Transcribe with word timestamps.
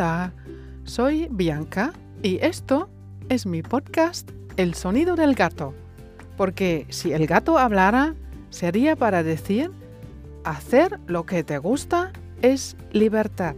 Hola, 0.00 0.32
soy 0.84 1.28
Bianca 1.30 1.92
y 2.22 2.38
esto 2.40 2.88
es 3.28 3.44
mi 3.44 3.60
podcast 3.60 4.30
El 4.56 4.72
sonido 4.72 5.14
del 5.14 5.34
gato. 5.34 5.74
Porque 6.38 6.86
si 6.88 7.12
el 7.12 7.26
gato 7.26 7.58
hablara, 7.58 8.14
sería 8.48 8.96
para 8.96 9.22
decir, 9.22 9.70
hacer 10.42 10.98
lo 11.06 11.26
que 11.26 11.44
te 11.44 11.58
gusta 11.58 12.12
es 12.40 12.78
libertad. 12.92 13.56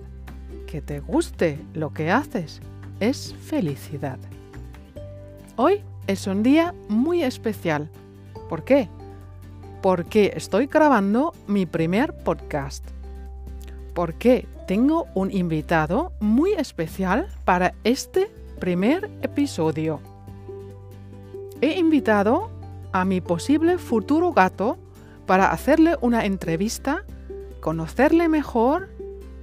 Que 0.67 0.83
te 0.83 0.99
guste 0.99 1.61
lo 1.75 1.95
que 1.95 2.11
haces 2.11 2.61
es 2.99 3.37
felicidad. 3.41 4.19
Hoy 5.55 5.85
es 6.09 6.27
un 6.27 6.43
día 6.43 6.75
muy 6.89 7.23
especial. 7.23 7.89
¿Por 8.49 8.65
qué? 8.65 8.89
Porque 9.81 10.33
estoy 10.35 10.67
grabando 10.67 11.35
mi 11.47 11.67
primer 11.67 12.13
podcast. 12.13 12.85
Porque 13.95 14.49
tengo 14.67 15.07
un 15.15 15.31
invitado 15.31 16.13
muy 16.21 16.53
especial 16.53 17.29
para 17.45 17.75
este 17.85 18.31
primer 18.59 19.11
episodio. 19.23 20.01
He 21.61 21.79
invitado 21.79 22.51
a 22.93 23.05
mi 23.05 23.21
posible 23.21 23.79
futuro 23.79 24.33
gato 24.33 24.79
para 25.27 25.51
hacerle 25.51 25.97
una 26.01 26.25
entrevista, 26.25 27.05
conocerle 27.61 28.29
mejor, 28.29 28.89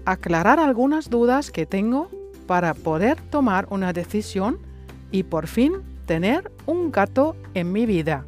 aclarar 0.06 0.60
algunas 0.60 1.10
dudas 1.10 1.52
que 1.52 1.66
tengo 1.66 2.10
para 2.48 2.74
poder 2.74 3.22
tomar 3.30 3.68
una 3.70 3.94
decisión 3.94 4.60
y 5.12 5.24
por 5.24 5.48
fin 5.48 5.74
tener 6.06 6.52
un 6.66 6.92
gato 6.92 7.36
en 7.54 7.72
mi 7.72 7.86
vida. 7.86 8.26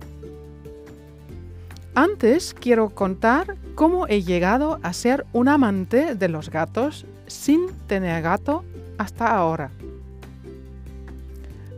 Antes 1.94 2.54
quiero 2.54 2.90
contar 2.90 3.58
cómo 3.76 4.08
he 4.08 4.24
llegado 4.24 4.80
a 4.82 4.94
ser 4.94 5.26
un 5.34 5.50
amante 5.50 6.16
de 6.16 6.30
los 6.30 6.50
gatos 6.50 7.06
sin 7.28 7.68
tener 7.88 8.22
gato 8.24 8.64
hasta 8.98 9.36
ahora. 9.36 9.72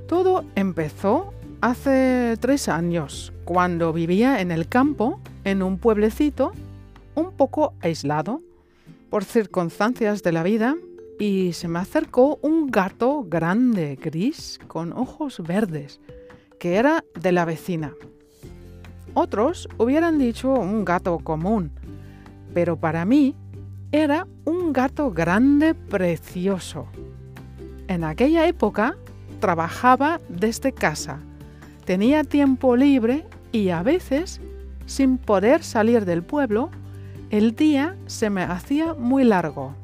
Todo 0.08 0.45
empezó 0.55 1.33
hace 1.61 2.38
tres 2.39 2.70
años, 2.70 3.33
cuando 3.44 3.92
vivía 3.92 4.39
en 4.39 4.52
el 4.52 4.67
campo, 4.67 5.20
en 5.45 5.64
un 5.64 5.80
pueblecito 5.80 6.52
un 7.16 7.31
poco 7.31 7.73
aislado 7.81 8.42
por 9.09 9.23
circunstancias 9.23 10.22
de 10.22 10.31
la 10.31 10.44
vida, 10.44 10.75
y 11.20 11.53
se 11.53 11.67
me 11.67 11.80
acercó 11.80 12.38
un 12.42 12.70
gato 12.70 13.23
grande, 13.27 13.98
gris, 14.02 14.59
con 14.67 14.94
ojos 14.94 15.42
verdes, 15.42 16.00
que 16.59 16.75
era 16.75 17.03
de 17.20 17.31
la 17.31 17.45
vecina. 17.45 17.94
Otros 19.14 19.67
hubieran 19.78 20.17
dicho 20.17 20.52
un 20.52 20.86
gato 20.86 21.19
común, 21.19 21.72
pero 22.53 22.78
para 22.78 23.06
mí 23.06 23.36
era 23.92 24.25
un 24.45 24.73
gato 24.73 25.11
grande 25.11 25.75
precioso. 25.75 26.88
En 27.88 28.03
aquella 28.03 28.47
época 28.47 28.95
trabajaba 29.39 30.20
desde 30.30 30.72
casa, 30.72 31.20
tenía 31.86 32.23
tiempo 32.23 32.75
libre 32.75 33.25
y 33.52 33.70
a 33.70 33.83
veces, 33.83 34.42
sin 34.86 35.17
poder 35.17 35.64
salir 35.64 36.05
del 36.05 36.23
pueblo, 36.23 36.70
el 37.30 37.55
día 37.55 37.95
se 38.08 38.30
me 38.30 38.44
hacía 38.44 38.94
muy 38.94 39.23
largo. 39.23 39.75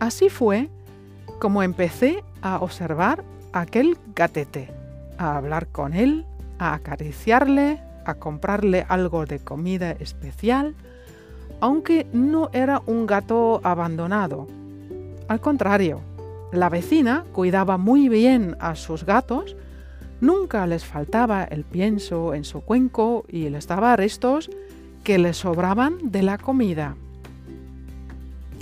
Así 0.00 0.28
fue 0.28 0.70
como 1.38 1.62
empecé 1.62 2.24
a 2.40 2.58
observar 2.60 3.24
aquel 3.52 3.98
gatete, 4.14 4.70
a 5.18 5.36
hablar 5.36 5.66
con 5.68 5.92
él, 5.92 6.24
a 6.58 6.74
acariciarle, 6.74 7.80
a 8.06 8.14
comprarle 8.14 8.86
algo 8.88 9.26
de 9.26 9.40
comida 9.40 9.90
especial, 9.92 10.74
aunque 11.60 12.06
no 12.12 12.50
era 12.52 12.82
un 12.86 13.06
gato 13.06 13.60
abandonado. 13.64 14.46
Al 15.28 15.40
contrario, 15.40 16.00
la 16.52 16.68
vecina 16.68 17.24
cuidaba 17.32 17.76
muy 17.76 18.08
bien 18.08 18.56
a 18.60 18.76
sus 18.76 19.04
gatos, 19.04 19.56
nunca 20.20 20.66
les 20.66 20.84
faltaba 20.84 21.44
el 21.44 21.64
pienso 21.64 22.34
en 22.34 22.44
su 22.44 22.60
cuenco 22.60 23.24
y 23.28 23.48
les 23.48 23.66
daba 23.66 23.96
restos 23.96 24.50
que 25.02 25.18
le 25.18 25.34
sobraban 25.34 26.10
de 26.10 26.22
la 26.22 26.38
comida. 26.38 26.96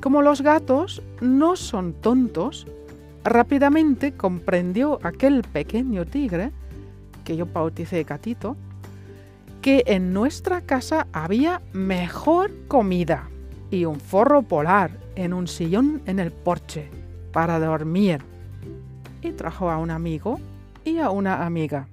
Como 0.01 0.23
los 0.23 0.43
gatos 0.43 1.03
no 1.21 1.57
son 1.57 1.95
tontos, 1.95 2.67
rápidamente 3.25 4.13
comprendió 4.13 4.99
aquel 5.03 5.43
pequeño 5.43 6.05
tigre, 6.05 6.53
que 7.25 7.37
yo 7.37 7.47
bauticé 7.47 8.05
gatito, 8.05 8.57
que 9.65 9.83
en 9.87 10.13
nuestra 10.13 10.61
casa 10.61 11.07
había 11.15 11.63
mejor 11.73 12.51
comida 12.69 13.31
y 13.71 13.87
un 13.87 13.99
forro 13.99 14.43
polar 14.43 14.91
en 15.15 15.33
un 15.33 15.49
sillón 15.49 16.03
en 16.05 16.19
el 16.19 16.33
porche 16.33 16.91
para 17.33 17.59
dormir. 17.59 18.21
Y 19.23 19.33
trajo 19.33 19.71
a 19.71 19.79
un 19.79 19.91
amigo 19.91 20.39
y 20.85 20.99
a 20.99 21.09
una 21.09 21.47
amiga. 21.47 21.89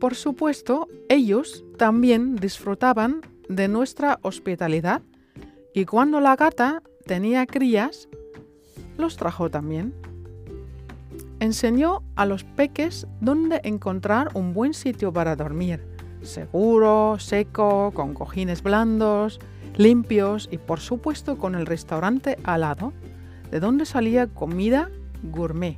Por 0.00 0.16
supuesto, 0.16 0.88
ellos 1.08 1.64
también 1.76 2.34
disfrutaban 2.34 3.20
de 3.48 3.68
nuestra 3.68 4.18
hospitalidad 4.22 5.02
y 5.72 5.84
cuando 5.84 6.18
la 6.18 6.34
gata 6.34 6.82
tenía 7.06 7.46
crías, 7.46 8.08
los 8.96 9.16
trajo 9.16 9.50
también. 9.50 9.94
Enseñó 11.38 12.02
a 12.16 12.26
los 12.26 12.42
peques 12.42 13.06
dónde 13.20 13.60
encontrar 13.62 14.30
un 14.34 14.52
buen 14.52 14.74
sitio 14.74 15.12
para 15.12 15.36
dormir 15.36 15.96
seguro, 16.22 17.16
seco, 17.18 17.92
con 17.94 18.14
cojines 18.14 18.62
blandos, 18.62 19.40
limpios 19.76 20.48
y 20.50 20.58
por 20.58 20.80
supuesto 20.80 21.38
con 21.38 21.54
el 21.54 21.66
restaurante 21.66 22.38
al 22.44 22.62
lado, 22.62 22.92
de 23.50 23.60
donde 23.60 23.86
salía 23.86 24.26
comida 24.26 24.90
gourmet. 25.22 25.76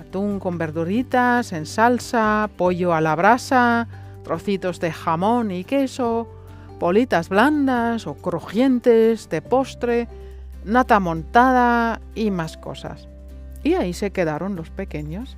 Atún 0.00 0.38
con 0.38 0.58
verduritas 0.58 1.52
en 1.52 1.66
salsa, 1.66 2.50
pollo 2.56 2.94
a 2.94 3.00
la 3.00 3.16
brasa, 3.16 3.88
trocitos 4.22 4.80
de 4.80 4.92
jamón 4.92 5.50
y 5.50 5.64
queso, 5.64 6.28
politas 6.78 7.28
blandas 7.28 8.06
o 8.06 8.14
crujientes 8.14 9.28
de 9.28 9.42
postre, 9.42 10.08
nata 10.64 11.00
montada 11.00 12.00
y 12.14 12.30
más 12.30 12.56
cosas. 12.56 13.08
Y 13.62 13.74
ahí 13.74 13.92
se 13.92 14.10
quedaron 14.10 14.56
los 14.56 14.70
pequeños. 14.70 15.36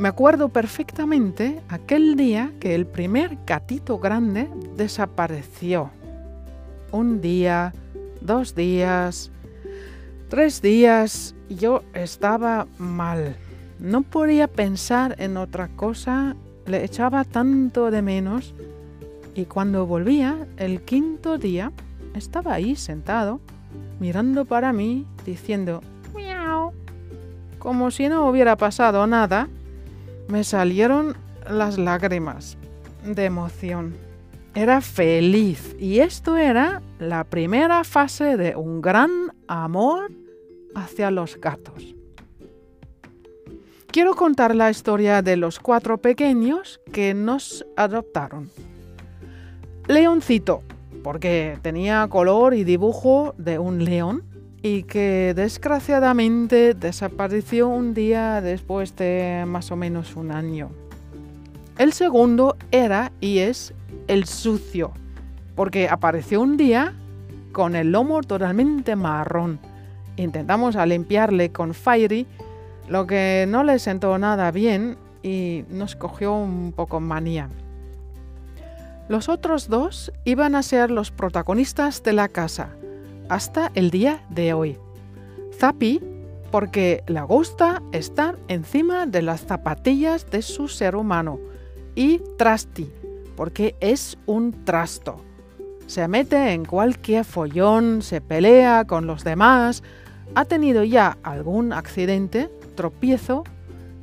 Me 0.00 0.08
acuerdo 0.08 0.48
perfectamente 0.48 1.60
aquel 1.68 2.16
día 2.16 2.54
que 2.58 2.74
el 2.74 2.86
primer 2.86 3.36
gatito 3.46 3.98
grande 3.98 4.48
desapareció. 4.74 5.90
Un 6.90 7.20
día, 7.20 7.74
dos 8.22 8.54
días, 8.54 9.30
tres 10.30 10.62
días, 10.62 11.34
yo 11.50 11.82
estaba 11.92 12.66
mal. 12.78 13.36
No 13.78 14.00
podía 14.00 14.48
pensar 14.48 15.16
en 15.18 15.36
otra 15.36 15.68
cosa, 15.68 16.34
le 16.64 16.82
echaba 16.82 17.24
tanto 17.24 17.90
de 17.90 18.00
menos 18.00 18.54
y 19.34 19.44
cuando 19.44 19.84
volvía 19.84 20.46
el 20.56 20.80
quinto 20.80 21.36
día 21.36 21.72
estaba 22.14 22.54
ahí 22.54 22.74
sentado, 22.74 23.38
mirando 24.00 24.46
para 24.46 24.72
mí, 24.72 25.06
diciendo 25.26 25.82
miau, 26.14 26.72
como 27.58 27.90
si 27.90 28.08
no 28.08 28.26
hubiera 28.30 28.56
pasado 28.56 29.06
nada 29.06 29.50
me 30.30 30.44
salieron 30.44 31.16
las 31.48 31.78
lágrimas 31.78 32.56
de 33.04 33.24
emoción. 33.24 33.94
Era 34.54 34.80
feliz 34.80 35.76
y 35.78 36.00
esto 36.00 36.36
era 36.36 36.82
la 36.98 37.24
primera 37.24 37.84
fase 37.84 38.36
de 38.36 38.56
un 38.56 38.80
gran 38.80 39.10
amor 39.48 40.10
hacia 40.74 41.10
los 41.10 41.36
gatos. 41.40 41.94
Quiero 43.88 44.14
contar 44.14 44.54
la 44.54 44.70
historia 44.70 45.20
de 45.20 45.36
los 45.36 45.58
cuatro 45.58 45.98
pequeños 45.98 46.80
que 46.92 47.12
nos 47.12 47.66
adoptaron. 47.76 48.50
Leoncito, 49.88 50.62
porque 51.02 51.58
tenía 51.62 52.06
color 52.08 52.54
y 52.54 52.62
dibujo 52.62 53.34
de 53.36 53.58
un 53.58 53.84
león 53.84 54.29
y 54.62 54.82
que 54.82 55.32
desgraciadamente 55.34 56.74
desapareció 56.74 57.68
un 57.68 57.94
día 57.94 58.40
después 58.40 58.94
de 58.96 59.44
más 59.46 59.70
o 59.70 59.76
menos 59.76 60.16
un 60.16 60.30
año. 60.30 60.70
El 61.78 61.92
segundo 61.92 62.56
era 62.70 63.10
y 63.20 63.38
es 63.38 63.72
el 64.06 64.26
sucio, 64.26 64.92
porque 65.54 65.88
apareció 65.88 66.42
un 66.42 66.56
día 66.56 66.92
con 67.52 67.74
el 67.74 67.92
lomo 67.92 68.20
totalmente 68.22 68.96
marrón. 68.96 69.58
Intentamos 70.16 70.76
limpiarle 70.86 71.52
con 71.52 71.72
Fairy, 71.72 72.26
lo 72.88 73.06
que 73.06 73.46
no 73.48 73.64
le 73.64 73.78
sentó 73.78 74.18
nada 74.18 74.50
bien 74.50 74.98
y 75.22 75.64
nos 75.70 75.96
cogió 75.96 76.34
un 76.34 76.72
poco 76.72 77.00
manía. 77.00 77.48
Los 79.08 79.28
otros 79.28 79.68
dos 79.68 80.12
iban 80.24 80.54
a 80.54 80.62
ser 80.62 80.90
los 80.90 81.10
protagonistas 81.10 82.02
de 82.02 82.12
la 82.12 82.28
casa 82.28 82.70
hasta 83.30 83.70
el 83.74 83.90
día 83.90 84.22
de 84.28 84.52
hoy. 84.52 84.76
Zapi 85.58 86.02
porque 86.50 87.04
le 87.06 87.22
gusta 87.22 87.80
estar 87.92 88.36
encima 88.48 89.06
de 89.06 89.22
las 89.22 89.42
zapatillas 89.42 90.28
de 90.30 90.42
su 90.42 90.68
ser 90.68 90.96
humano. 90.96 91.38
Y 91.94 92.20
Trasti 92.36 92.90
porque 93.36 93.74
es 93.80 94.18
un 94.26 94.64
trasto. 94.64 95.24
se 95.86 96.06
mete 96.06 96.52
en 96.52 96.64
cualquier 96.64 97.24
follón, 97.24 98.02
se 98.02 98.20
pelea 98.20 98.84
con 98.84 99.06
los 99.06 99.24
demás, 99.24 99.82
ha 100.34 100.44
tenido 100.44 100.84
ya 100.84 101.16
algún 101.22 101.72
accidente, 101.72 102.50
tropiezo 102.76 103.44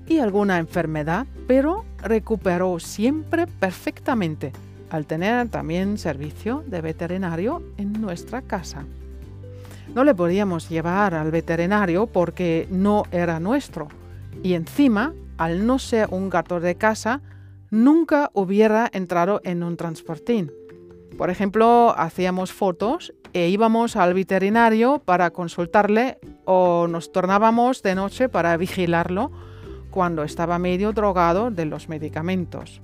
y 0.07 0.19
alguna 0.19 0.57
enfermedad, 0.57 1.27
pero 1.47 1.85
recuperó 2.01 2.79
siempre 2.79 3.47
perfectamente 3.47 4.51
al 4.89 5.05
tener 5.05 5.49
también 5.49 5.97
servicio 5.97 6.63
de 6.65 6.81
veterinario 6.81 7.61
en 7.77 7.93
nuestra 7.93 8.41
casa. 8.41 8.85
No 9.97 10.03
le 10.03 10.13
podíamos 10.13 10.69
llevar 10.69 11.15
al 11.15 11.31
veterinario 11.31 12.05
porque 12.05 12.67
no 12.69 13.05
era 13.11 13.39
nuestro 13.39 13.87
y 14.43 14.53
encima, 14.53 15.15
al 15.39 15.65
no 15.65 15.79
ser 15.79 16.09
un 16.11 16.29
gato 16.29 16.59
de 16.59 16.75
casa, 16.75 17.21
nunca 17.71 18.29
hubiera 18.33 18.87
entrado 18.93 19.41
en 19.43 19.63
un 19.63 19.75
transportín. 19.75 20.51
Por 21.17 21.31
ejemplo, 21.31 21.95
hacíamos 21.97 22.53
fotos 22.53 23.11
e 23.33 23.49
íbamos 23.49 23.95
al 23.95 24.13
veterinario 24.13 25.01
para 25.03 25.31
consultarle 25.31 26.19
o 26.45 26.85
nos 26.87 27.11
tornábamos 27.11 27.81
de 27.81 27.95
noche 27.95 28.29
para 28.29 28.55
vigilarlo 28.55 29.31
cuando 29.89 30.21
estaba 30.21 30.59
medio 30.59 30.91
drogado 30.93 31.49
de 31.49 31.65
los 31.65 31.89
medicamentos. 31.89 32.83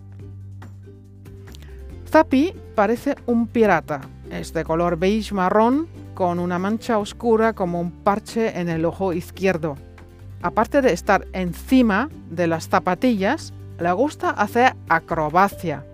Zapi 2.10 2.56
parece 2.74 3.14
un 3.28 3.46
pirata. 3.46 4.02
Es 4.32 4.52
de 4.52 4.64
color 4.64 4.98
beige 4.98 5.36
marrón 5.36 5.88
con 6.14 6.40
una 6.40 6.60
mancha 6.60 6.98
oscura 6.98 7.54
como 7.54 7.80
un 7.80 7.92
parche 7.92 8.60
en 8.60 8.70
el 8.70 8.86
ojo 8.86 9.14
izquierdo. 9.14 9.76
Aparte 10.42 10.82
de 10.82 10.94
estar 10.94 11.26
encima 11.34 12.10
de 12.30 12.48
las 12.48 12.68
zapatillas, 12.68 13.54
le 13.80 13.92
gusta 13.94 14.30
hacer 14.30 14.76
acrobacia. 14.90 15.86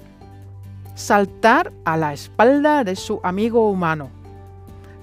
Saltar 0.95 1.71
a 1.85 1.97
la 1.97 2.13
espalda 2.13 2.83
de 2.83 2.95
su 2.95 3.19
amigo 3.23 3.69
humano. 3.69 4.09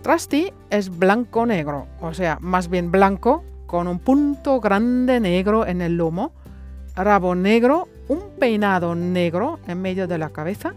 Trusty 0.03 0.53
es 0.71 0.97
blanco-negro, 0.97 1.87
o 2.01 2.12
sea, 2.15 2.39
más 2.41 2.69
bien 2.69 2.91
blanco, 2.91 3.43
con 3.67 3.89
un 3.89 3.99
punto 3.99 4.61
grande 4.61 5.21
negro 5.21 5.67
en 5.67 5.81
el 5.81 5.97
lomo, 5.97 6.33
rabo 6.95 7.35
negro, 7.35 7.89
un 8.09 8.21
peinado 8.39 8.95
negro 8.95 9.59
en 9.67 9.83
medio 9.83 10.07
de 10.07 10.19
la 10.19 10.31
cabeza 10.31 10.75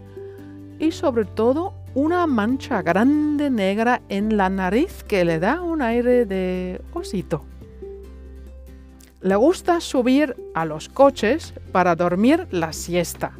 y 0.78 0.92
sobre 0.92 1.24
todo 1.24 1.74
una 1.94 2.26
mancha 2.26 2.82
grande 2.82 3.50
negra 3.50 4.02
en 4.08 4.36
la 4.36 4.48
nariz 4.48 5.02
que 5.04 5.24
le 5.24 5.38
da 5.38 5.60
un 5.60 5.82
aire 5.82 6.24
de 6.24 6.80
osito. 6.92 7.44
Le 9.20 9.36
gusta 9.36 9.80
subir 9.80 10.36
a 10.54 10.64
los 10.64 10.88
coches 10.88 11.52
para 11.72 11.96
dormir 11.96 12.46
la 12.50 12.72
siesta. 12.72 13.32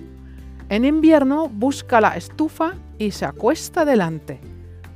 En 0.69 0.85
invierno 0.85 1.49
busca 1.49 2.01
la 2.01 2.17
estufa 2.17 2.75
y 2.99 3.13
se 3.13 3.25
acuesta 3.25 3.85
delante. 3.85 4.41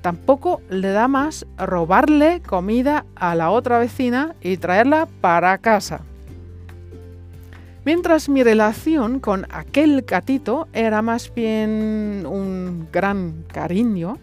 Tampoco 0.03 0.61
le 0.69 0.91
da 0.91 1.09
más 1.09 1.47
robarle 1.57 2.43
comida 2.43 3.07
a 3.15 3.35
la 3.35 3.51
otra 3.51 3.79
vecina 3.79 4.35
y 4.43 4.59
traerla 4.59 5.09
para 5.21 5.57
casa. 5.59 6.03
Mientras 7.85 8.31
mi 8.31 8.43
relación 8.43 9.21
con 9.21 9.47
aquel 9.51 10.03
gatito 10.03 10.69
era 10.73 11.03
más 11.03 11.33
bien 11.35 12.25
un 12.27 12.89
gran 12.91 13.45
cariño, 13.53 14.19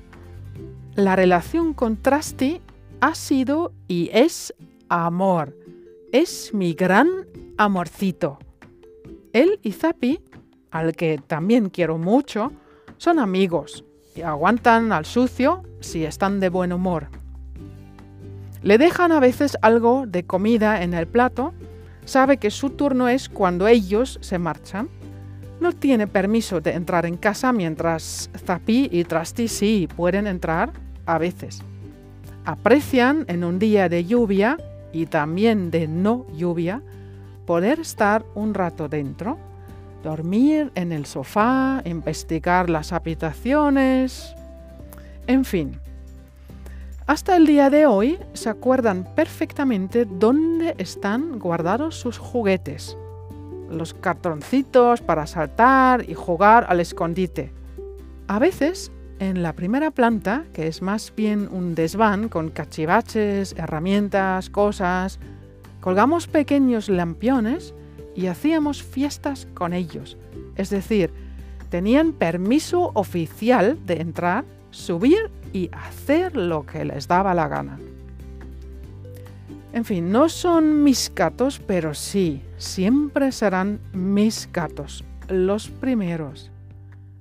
la 0.95 1.15
relación 1.15 1.75
con 1.75 1.97
Trusty 1.97 2.59
ha 3.01 3.13
sido 3.13 3.71
y 3.87 4.09
es 4.13 4.53
amor. 4.89 5.55
Es 6.11 6.55
mi 6.55 6.73
gran 6.73 7.07
amorcito. 7.57 8.39
Él 9.31 9.59
y 9.61 9.73
Zapi, 9.73 10.19
al 10.71 10.95
que 10.95 11.19
también 11.25 11.69
quiero 11.69 11.99
mucho, 11.99 12.51
son 12.97 13.19
amigos 13.19 13.85
y 14.15 14.21
aguantan 14.21 14.91
al 14.91 15.05
sucio 15.05 15.61
si 15.81 16.03
están 16.03 16.39
de 16.39 16.49
buen 16.49 16.73
humor. 16.73 17.09
Le 18.63 18.79
dejan 18.79 19.11
a 19.11 19.19
veces 19.19 19.55
algo 19.61 20.05
de 20.07 20.23
comida 20.23 20.81
en 20.81 20.95
el 20.95 21.05
plato 21.05 21.53
sabe 22.05 22.37
que 22.37 22.51
su 22.51 22.71
turno 22.71 23.07
es 23.07 23.29
cuando 23.29 23.67
ellos 23.67 24.19
se 24.21 24.39
marchan. 24.39 24.89
No 25.59 25.73
tiene 25.73 26.07
permiso 26.07 26.59
de 26.61 26.71
entrar 26.71 27.05
en 27.05 27.17
casa 27.17 27.53
mientras 27.53 28.29
Zapi 28.45 28.89
y 28.91 29.03
Trusty 29.03 29.47
sí 29.47 29.87
pueden 29.95 30.27
entrar 30.27 30.73
a 31.05 31.17
veces. 31.17 31.61
Aprecian 32.45 33.25
en 33.27 33.43
un 33.43 33.59
día 33.59 33.87
de 33.87 34.05
lluvia 34.05 34.57
y 34.91 35.05
también 35.05 35.69
de 35.69 35.87
no 35.87 36.25
lluvia 36.35 36.81
poder 37.45 37.79
estar 37.79 38.25
un 38.33 38.53
rato 38.53 38.87
dentro, 38.87 39.37
dormir 40.03 40.71
en 40.75 40.91
el 40.91 41.05
sofá, 41.05 41.81
investigar 41.85 42.69
las 42.69 42.91
habitaciones, 42.91 44.35
en 45.27 45.45
fin, 45.45 45.79
hasta 47.11 47.35
el 47.35 47.45
día 47.45 47.69
de 47.69 47.87
hoy 47.87 48.17
se 48.31 48.47
acuerdan 48.47 49.05
perfectamente 49.15 50.05
dónde 50.05 50.75
están 50.77 51.39
guardados 51.39 51.99
sus 51.99 52.17
juguetes. 52.17 52.95
Los 53.69 53.93
cartoncitos 53.93 55.01
para 55.01 55.27
saltar 55.27 56.09
y 56.09 56.13
jugar 56.13 56.67
al 56.69 56.79
escondite. 56.79 57.51
A 58.29 58.39
veces, 58.39 58.93
en 59.19 59.43
la 59.43 59.51
primera 59.51 59.91
planta, 59.91 60.45
que 60.53 60.67
es 60.67 60.81
más 60.81 61.13
bien 61.13 61.49
un 61.51 61.75
desván 61.75 62.29
con 62.29 62.49
cachivaches, 62.49 63.55
herramientas, 63.57 64.49
cosas, 64.49 65.19
colgamos 65.81 66.27
pequeños 66.27 66.87
lampiones 66.87 67.73
y 68.15 68.27
hacíamos 68.27 68.83
fiestas 68.83 69.49
con 69.53 69.73
ellos. 69.73 70.17
Es 70.55 70.69
decir, 70.69 71.11
tenían 71.69 72.13
permiso 72.13 72.91
oficial 72.93 73.77
de 73.85 73.99
entrar, 73.99 74.45
subir 74.69 75.29
y 75.53 75.69
hacer 75.73 76.35
lo 76.35 76.65
que 76.65 76.85
les 76.85 77.07
daba 77.07 77.33
la 77.33 77.47
gana. 77.47 77.79
En 79.73 79.85
fin, 79.85 80.11
no 80.11 80.27
son 80.27 80.83
mis 80.83 81.11
gatos, 81.15 81.61
pero 81.65 81.93
sí, 81.93 82.41
siempre 82.57 83.31
serán 83.31 83.79
mis 83.93 84.49
gatos, 84.51 85.03
los 85.29 85.69
primeros, 85.69 86.51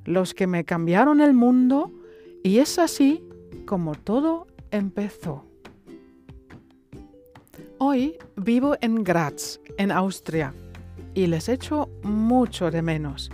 los 0.05 0.35
que 0.35 0.49
me 0.49 0.65
cambiaron 0.65 1.21
el 1.21 1.32
mundo 1.32 1.93
y 2.43 2.59
es 2.59 2.79
así 2.79 3.22
como 3.67 3.94
todo 3.94 4.49
empezó. 4.72 5.44
Hoy 7.79 8.19
vivo 8.37 8.77
en 8.81 9.05
Graz, 9.05 9.60
en 9.79 9.93
Austria, 9.93 10.53
y 11.15 11.27
les 11.29 11.49
echo 11.49 11.89
mucho 12.03 12.70
de 12.70 12.82
menos. 12.82 13.31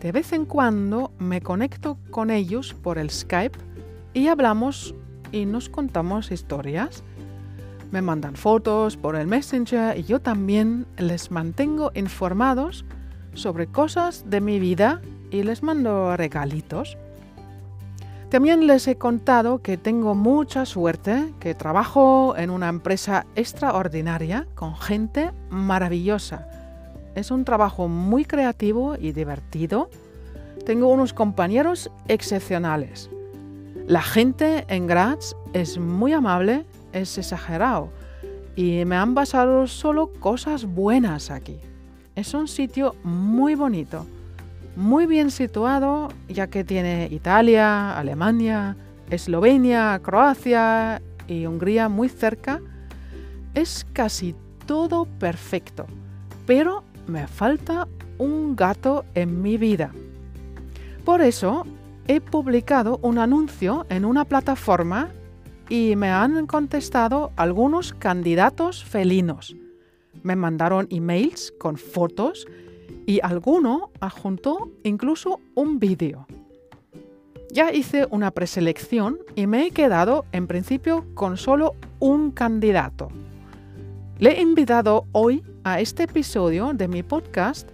De 0.00 0.10
vez 0.10 0.32
en 0.32 0.46
cuando 0.46 1.12
me 1.18 1.40
conecto 1.40 1.98
con 2.10 2.30
ellos 2.30 2.74
por 2.74 2.98
el 2.98 3.10
Skype 3.10 3.58
y 4.18 4.26
hablamos 4.26 4.96
y 5.30 5.46
nos 5.46 5.68
contamos 5.68 6.32
historias. 6.32 7.04
Me 7.92 8.02
mandan 8.02 8.34
fotos 8.34 8.96
por 8.96 9.14
el 9.14 9.28
Messenger 9.28 9.96
y 9.96 10.02
yo 10.02 10.20
también 10.20 10.86
les 10.96 11.30
mantengo 11.30 11.92
informados 11.94 12.84
sobre 13.34 13.68
cosas 13.68 14.28
de 14.28 14.40
mi 14.40 14.58
vida 14.58 15.00
y 15.30 15.44
les 15.44 15.62
mando 15.62 16.16
regalitos. 16.16 16.98
También 18.28 18.66
les 18.66 18.88
he 18.88 18.96
contado 18.96 19.62
que 19.62 19.78
tengo 19.78 20.16
mucha 20.16 20.66
suerte, 20.66 21.32
que 21.38 21.54
trabajo 21.54 22.34
en 22.36 22.50
una 22.50 22.68
empresa 22.68 23.24
extraordinaria 23.36 24.48
con 24.56 24.74
gente 24.74 25.30
maravillosa. 25.48 26.48
Es 27.14 27.30
un 27.30 27.44
trabajo 27.44 27.86
muy 27.86 28.24
creativo 28.24 28.96
y 28.98 29.12
divertido. 29.12 29.88
Tengo 30.66 30.88
unos 30.88 31.14
compañeros 31.14 31.90
excepcionales. 32.08 33.10
La 33.88 34.02
gente 34.02 34.66
en 34.68 34.86
Graz 34.86 35.34
es 35.54 35.78
muy 35.78 36.12
amable, 36.12 36.66
es 36.92 37.16
exagerado 37.16 37.88
y 38.54 38.84
me 38.84 38.96
han 38.96 39.14
pasado 39.14 39.66
solo 39.66 40.12
cosas 40.12 40.66
buenas 40.66 41.30
aquí. 41.30 41.56
Es 42.14 42.34
un 42.34 42.48
sitio 42.48 42.96
muy 43.02 43.54
bonito, 43.54 44.04
muy 44.76 45.06
bien 45.06 45.30
situado 45.30 46.08
ya 46.28 46.48
que 46.48 46.64
tiene 46.64 47.08
Italia, 47.10 47.96
Alemania, 47.96 48.76
Eslovenia, 49.08 49.98
Croacia 50.02 51.00
y 51.26 51.46
Hungría 51.46 51.88
muy 51.88 52.10
cerca. 52.10 52.60
Es 53.54 53.86
casi 53.94 54.34
todo 54.66 55.06
perfecto, 55.18 55.86
pero 56.44 56.84
me 57.06 57.26
falta 57.26 57.88
un 58.18 58.54
gato 58.54 59.06
en 59.14 59.40
mi 59.40 59.56
vida. 59.56 59.92
Por 61.06 61.22
eso 61.22 61.64
he 62.08 62.22
publicado 62.22 62.98
un 63.02 63.18
anuncio 63.18 63.86
en 63.90 64.06
una 64.06 64.24
plataforma 64.24 65.10
y 65.68 65.94
me 65.94 66.08
han 66.08 66.46
contestado 66.46 67.30
algunos 67.36 67.92
candidatos 67.92 68.82
felinos. 68.82 69.54
Me 70.22 70.34
mandaron 70.34 70.88
emails 70.90 71.52
con 71.58 71.76
fotos 71.76 72.46
y 73.06 73.20
alguno 73.22 73.90
adjuntó 74.00 74.70
incluso 74.82 75.40
un 75.54 75.78
vídeo. 75.78 76.26
Ya 77.52 77.72
hice 77.72 78.06
una 78.10 78.30
preselección 78.30 79.18
y 79.34 79.46
me 79.46 79.66
he 79.66 79.70
quedado 79.70 80.24
en 80.32 80.46
principio 80.46 81.04
con 81.14 81.36
solo 81.36 81.74
un 81.98 82.30
candidato. 82.30 83.08
Le 84.18 84.38
he 84.38 84.40
invitado 84.40 85.06
hoy 85.12 85.44
a 85.62 85.80
este 85.80 86.04
episodio 86.04 86.72
de 86.72 86.88
mi 86.88 87.02
podcast 87.02 87.68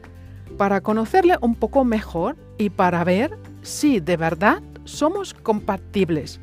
para 0.59 0.81
conocerle 0.81 1.37
un 1.41 1.55
poco 1.55 1.85
mejor 1.85 2.37
y 2.59 2.71
para 2.71 3.03
ver 3.05 3.37
si 3.65 3.99
de 3.99 4.17
verdad 4.17 4.63
somos 4.85 5.33
compatibles, 5.33 6.39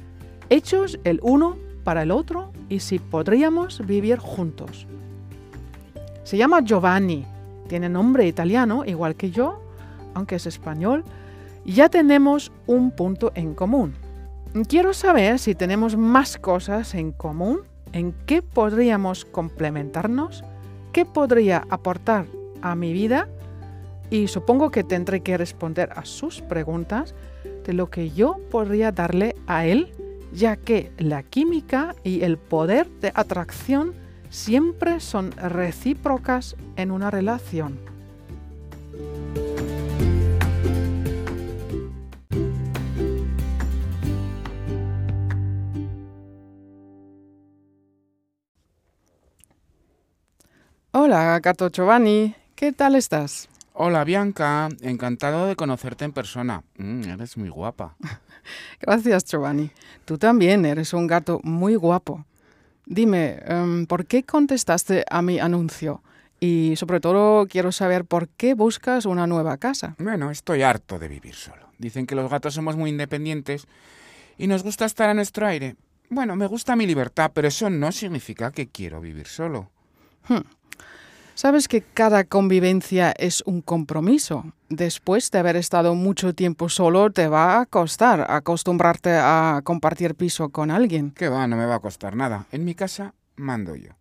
hechos 0.50 1.00
el 1.04 1.20
uno 1.22 1.56
para 1.84 2.02
el 2.02 2.12
otro 2.12 2.52
y 2.68 2.80
si 2.80 3.00
podríamos 3.00 3.86
vivir 3.86 4.18
juntos. 4.18 4.88
Se 6.24 6.36
llama 6.36 6.62
Giovanni, 6.62 7.26
tiene 7.68 7.90
nombre 7.90 8.28
italiano 8.28 8.84
igual 8.86 9.16
que 9.16 9.30
yo, 9.30 9.62
aunque 10.16 10.36
es 10.36 10.48
español, 10.48 11.04
ya 11.64 11.90
tenemos 11.90 12.52
un 12.66 12.92
punto 12.92 13.32
en 13.36 13.54
común. 13.54 13.94
Quiero 14.68 14.94
saber 14.94 15.38
si 15.38 15.54
tenemos 15.54 15.96
más 15.96 16.38
cosas 16.38 16.96
en 16.96 17.12
común, 17.12 17.60
en 17.94 18.14
qué 18.26 18.42
podríamos 18.42 19.26
complementarnos, 19.26 20.44
qué 20.92 21.06
podría 21.06 21.66
aportar 21.70 22.26
a 22.62 22.76
mi 22.76 22.94
vida 22.94 23.28
y 24.12 24.28
supongo 24.28 24.70
que 24.70 24.84
tendré 24.84 25.22
que 25.22 25.38
responder 25.38 25.90
a 25.96 26.06
sus 26.06 26.42
preguntas 26.42 27.16
de 27.66 27.74
lo 27.74 27.90
que 27.90 28.12
yo 28.12 28.38
podría 28.52 28.92
darle 28.92 29.36
a 29.48 29.66
él, 29.66 29.94
ya 30.34 30.58
que 30.58 30.92
la 30.98 31.24
química 31.24 31.96
y 32.04 32.22
el 32.22 32.38
poder 32.38 32.90
de 33.00 33.12
atracción 33.16 33.94
siempre 34.30 35.00
son 35.00 35.32
recíprocas 35.32 36.56
en 36.76 36.92
una 36.92 37.10
relación. 37.10 37.80
Hola, 50.94 51.40
gato 51.40 51.70
Giovanni, 51.70 52.36
¿qué 52.56 52.74
tal 52.74 52.96
estás? 52.96 53.51
Hola 53.74 54.04
Bianca, 54.04 54.68
encantado 54.82 55.48
de 55.48 55.56
conocerte 55.56 56.04
en 56.04 56.12
persona. 56.12 56.64
Mm, 56.78 57.04
eres 57.04 57.38
muy 57.38 57.48
guapa. 57.48 57.96
Gracias 58.82 59.24
Giovanni. 59.26 59.72
Tú 60.04 60.18
también 60.18 60.66
eres 60.66 60.94
un 60.94 61.08
gato 61.08 61.40
muy 61.44 61.76
guapo. 61.76 62.26
Dime, 62.86 63.40
em, 63.46 63.86
¿por 63.86 64.06
qué 64.06 64.24
contestaste 64.24 65.06
a 65.10 65.22
mi 65.22 65.40
anuncio? 65.40 66.04
Y 66.42 66.74
sobre 66.76 67.00
todo 67.00 67.48
quiero 67.48 67.72
saber 67.72 68.04
por 68.04 68.28
qué 68.28 68.56
buscas 68.56 69.06
una 69.06 69.26
nueva 69.26 69.56
casa. 69.58 69.96
Bueno, 70.00 70.32
estoy 70.32 70.64
harto 70.64 71.00
de 71.00 71.08
vivir 71.08 71.36
solo. 71.36 71.68
Dicen 71.78 72.06
que 72.06 72.16
los 72.16 72.30
gatos 72.30 72.54
somos 72.54 72.76
muy 72.76 72.90
independientes 72.90 73.68
y 74.38 74.48
nos 74.48 74.64
gusta 74.64 74.86
estar 74.86 75.10
a 75.10 75.14
nuestro 75.14 75.48
aire. 75.48 75.78
Bueno, 76.10 76.36
me 76.36 76.48
gusta 76.48 76.76
mi 76.76 76.86
libertad, 76.86 77.32
pero 77.34 77.48
eso 77.48 77.70
no 77.70 77.92
significa 77.94 78.52
que 78.52 78.68
quiero 78.68 79.00
vivir 79.00 79.28
solo. 79.28 79.72
Hmm. 80.28 80.42
Sabes 81.42 81.68
que 81.68 81.82
cada 81.82 82.24
convivencia 82.24 83.16
es 83.18 83.42
un 83.48 83.64
compromiso. 83.64 84.54
Después 84.70 85.32
de 85.32 85.40
haber 85.40 85.56
estado 85.56 85.96
mucho 85.96 86.36
tiempo 86.36 86.70
solo, 86.70 87.10
te 87.10 87.28
va 87.28 87.60
a 87.60 87.66
costar 87.66 88.30
acostumbrarte 88.30 89.10
a 89.14 89.62
compartir 89.64 90.14
piso 90.14 90.50
con 90.50 90.70
alguien. 90.70 91.10
Que 91.10 91.30
va, 91.30 91.48
no 91.48 91.58
me 91.58 91.66
va 91.66 91.74
a 91.74 91.80
costar 91.80 92.16
nada. 92.16 92.46
En 92.52 92.64
mi 92.64 92.76
casa 92.76 93.16
mando 93.38 93.76
yo. 93.76 93.94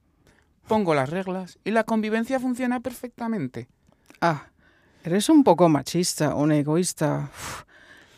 Pongo 0.68 0.94
las 0.94 1.08
reglas 1.08 1.58
y 1.64 1.70
la 1.70 1.84
convivencia 1.84 2.38
funciona 2.38 2.80
perfectamente. 2.80 3.68
Ah, 4.20 4.48
eres 5.02 5.30
un 5.30 5.42
poco 5.42 5.70
machista, 5.70 6.34
un 6.34 6.52
egoísta. 6.52 7.30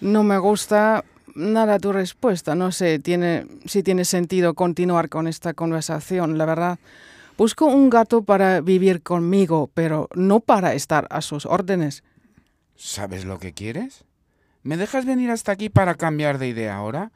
no 0.00 0.24
me 0.24 0.38
gusta 0.38 1.04
nada 1.36 1.78
tu 1.78 1.92
respuesta. 1.92 2.56
No 2.56 2.72
sé 2.72 2.98
tiene, 2.98 3.46
si 3.66 3.84
tiene 3.84 4.04
sentido 4.04 4.54
continuar 4.54 5.08
con 5.08 5.28
esta 5.28 5.54
conversación, 5.54 6.38
la 6.38 6.44
verdad. 6.44 6.78
Busco 7.36 7.66
un 7.66 7.90
gato 7.90 8.22
para 8.22 8.60
vivir 8.60 9.02
conmigo, 9.02 9.70
pero 9.74 10.08
no 10.14 10.40
para 10.40 10.74
estar 10.74 11.06
a 11.10 11.22
sus 11.22 11.46
órdenes. 11.46 12.04
¿Sabes 12.76 13.24
lo 13.24 13.38
que 13.38 13.52
quieres? 13.52 14.04
¿Me 14.62 14.76
dejas 14.76 15.06
venir 15.06 15.30
hasta 15.30 15.52
aquí 15.52 15.68
para 15.68 15.94
cambiar 15.94 16.38
de 16.38 16.48
idea 16.48 16.76
ahora? 16.76 17.10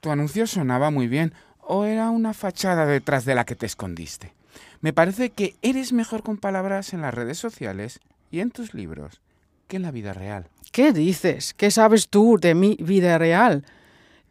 Tu 0.00 0.10
anuncio 0.10 0.46
sonaba 0.46 0.90
muy 0.90 1.08
bien, 1.08 1.32
o 1.60 1.84
era 1.84 2.10
una 2.10 2.34
fachada 2.34 2.86
detrás 2.86 3.24
de 3.24 3.34
la 3.34 3.44
que 3.44 3.56
te 3.56 3.66
escondiste. 3.66 4.32
Me 4.80 4.92
parece 4.92 5.30
que 5.30 5.54
eres 5.62 5.92
mejor 5.92 6.22
con 6.22 6.36
palabras 6.36 6.92
en 6.92 7.00
las 7.00 7.14
redes 7.14 7.38
sociales 7.38 8.00
y 8.30 8.40
en 8.40 8.50
tus 8.50 8.74
libros 8.74 9.20
que 9.68 9.76
en 9.76 9.82
la 9.82 9.90
vida 9.90 10.12
real. 10.12 10.48
¿Qué 10.72 10.92
dices? 10.92 11.54
¿Qué 11.54 11.70
sabes 11.70 12.08
tú 12.08 12.38
de 12.40 12.54
mi 12.54 12.76
vida 12.80 13.16
real? 13.18 13.64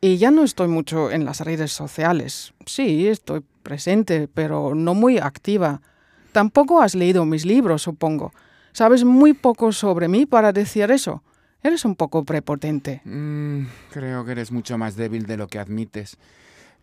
Y 0.03 0.17
ya 0.17 0.31
no 0.31 0.43
estoy 0.43 0.67
mucho 0.67 1.11
en 1.11 1.25
las 1.25 1.41
redes 1.41 1.71
sociales. 1.71 2.55
Sí, 2.65 3.07
estoy 3.07 3.43
presente, 3.61 4.27
pero 4.27 4.73
no 4.73 4.95
muy 4.95 5.19
activa. 5.19 5.79
Tampoco 6.31 6.81
has 6.81 6.95
leído 6.95 7.23
mis 7.23 7.45
libros, 7.45 7.83
supongo. 7.83 8.33
Sabes 8.71 9.03
muy 9.03 9.33
poco 9.33 9.71
sobre 9.71 10.07
mí 10.07 10.25
para 10.25 10.53
decir 10.53 10.89
eso. 10.89 11.21
Eres 11.61 11.85
un 11.85 11.95
poco 11.95 12.25
prepotente. 12.25 13.01
Mm, 13.05 13.67
creo 13.91 14.25
que 14.25 14.31
eres 14.31 14.51
mucho 14.51 14.75
más 14.79 14.95
débil 14.95 15.27
de 15.27 15.37
lo 15.37 15.47
que 15.47 15.59
admites. 15.59 16.17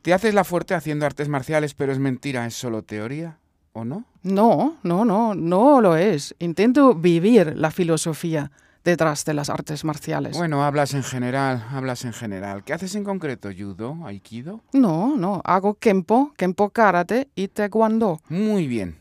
Te 0.03 0.15
haces 0.15 0.33
la 0.33 0.45
fuerte 0.45 0.75
haciendo 0.75 1.05
artes 1.05 1.29
marciales, 1.29 1.75
pero 1.75 1.91
es 1.91 1.99
mentira, 1.99 2.47
es 2.47 2.55
solo 2.55 2.83
teoría, 2.85 3.39
¿o 3.73 3.85
no? 3.85 4.05
No, 4.23 4.77
no, 4.85 5.05
no, 5.05 5.35
no 5.35 5.81
lo 5.81 5.97
es. 5.97 6.37
Intento 6.39 6.95
vivir 6.95 7.57
la 7.57 7.73
filosofía 7.73 8.53
detrás 8.85 9.25
de 9.25 9.35
las 9.35 9.51
artes 9.51 9.85
marciales. 9.85 10.37
Bueno, 10.37 10.65
hablas 10.65 10.95
en 10.95 11.03
general, 11.03 11.67
hablas 11.71 12.05
en 12.05 12.13
general. 12.13 12.65
¿Qué 12.65 12.73
haces 12.73 12.95
en 12.95 13.05
concreto? 13.05 13.51
¿Judo? 13.57 13.99
¿Aikido? 14.05 14.63
No, 14.73 15.17
no, 15.17 15.43
hago 15.45 15.75
Kempo, 15.75 16.33
Kempo 16.37 16.71
Karate 16.71 17.29
y 17.35 17.49
Taekwondo. 17.49 18.21
Muy 18.29 18.67
bien. 18.67 19.01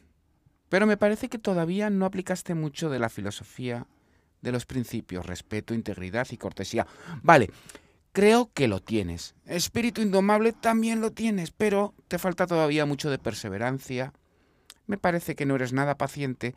Pero 0.70 0.86
me 0.86 0.98
parece 0.98 1.30
que 1.30 1.40
todavía 1.40 1.90
no 1.90 2.06
aplicaste 2.06 2.54
mucho 2.54 2.90
de 2.90 3.00
la 3.00 3.10
filosofía, 3.10 3.88
de 4.42 4.52
los 4.52 4.66
principios, 4.66 5.26
respeto, 5.26 5.74
integridad 5.74 6.28
y 6.32 6.38
cortesía. 6.38 6.86
Vale, 7.22 7.50
creo 8.12 8.52
que 8.54 8.68
lo 8.68 8.82
tienes. 8.82 9.36
Espíritu 9.46 10.02
indomable 10.02 10.52
también 10.52 11.00
lo 11.00 11.12
tienes, 11.12 11.52
pero 11.52 11.94
te 12.08 12.20
falta 12.20 12.48
todavía 12.48 12.86
mucho 12.86 13.10
de 13.10 13.20
perseverancia. 13.20 14.14
Me 14.88 14.98
parece 14.98 15.36
que 15.36 15.46
no 15.46 15.56
eres 15.56 15.74
nada 15.74 15.98
paciente 15.98 16.56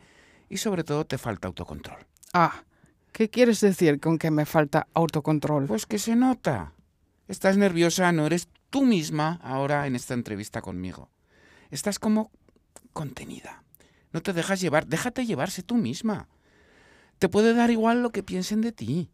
y 0.49 0.57
sobre 0.57 0.83
todo 0.83 1.05
te 1.05 1.17
falta 1.17 1.47
autocontrol. 1.47 2.05
Ah, 2.33 2.63
¿Qué 3.21 3.29
quieres 3.29 3.61
decir 3.61 3.99
con 3.99 4.17
que 4.17 4.31
me 4.31 4.47
falta 4.47 4.87
autocontrol? 4.95 5.67
Pues 5.67 5.85
que 5.85 5.99
se 5.99 6.15
nota. 6.15 6.73
Estás 7.27 7.55
nerviosa, 7.55 8.11
no 8.11 8.25
eres 8.25 8.47
tú 8.71 8.81
misma 8.81 9.39
ahora 9.43 9.85
en 9.85 9.95
esta 9.95 10.15
entrevista 10.15 10.59
conmigo. 10.59 11.07
Estás 11.69 11.99
como 11.99 12.31
contenida. 12.93 13.63
No 14.11 14.23
te 14.23 14.33
dejas 14.33 14.59
llevar, 14.59 14.87
déjate 14.87 15.27
llevarse 15.27 15.61
tú 15.61 15.75
misma. 15.75 16.29
Te 17.19 17.29
puede 17.29 17.53
dar 17.53 17.69
igual 17.69 18.01
lo 18.01 18.09
que 18.09 18.23
piensen 18.23 18.61
de 18.61 18.71
ti. 18.71 19.11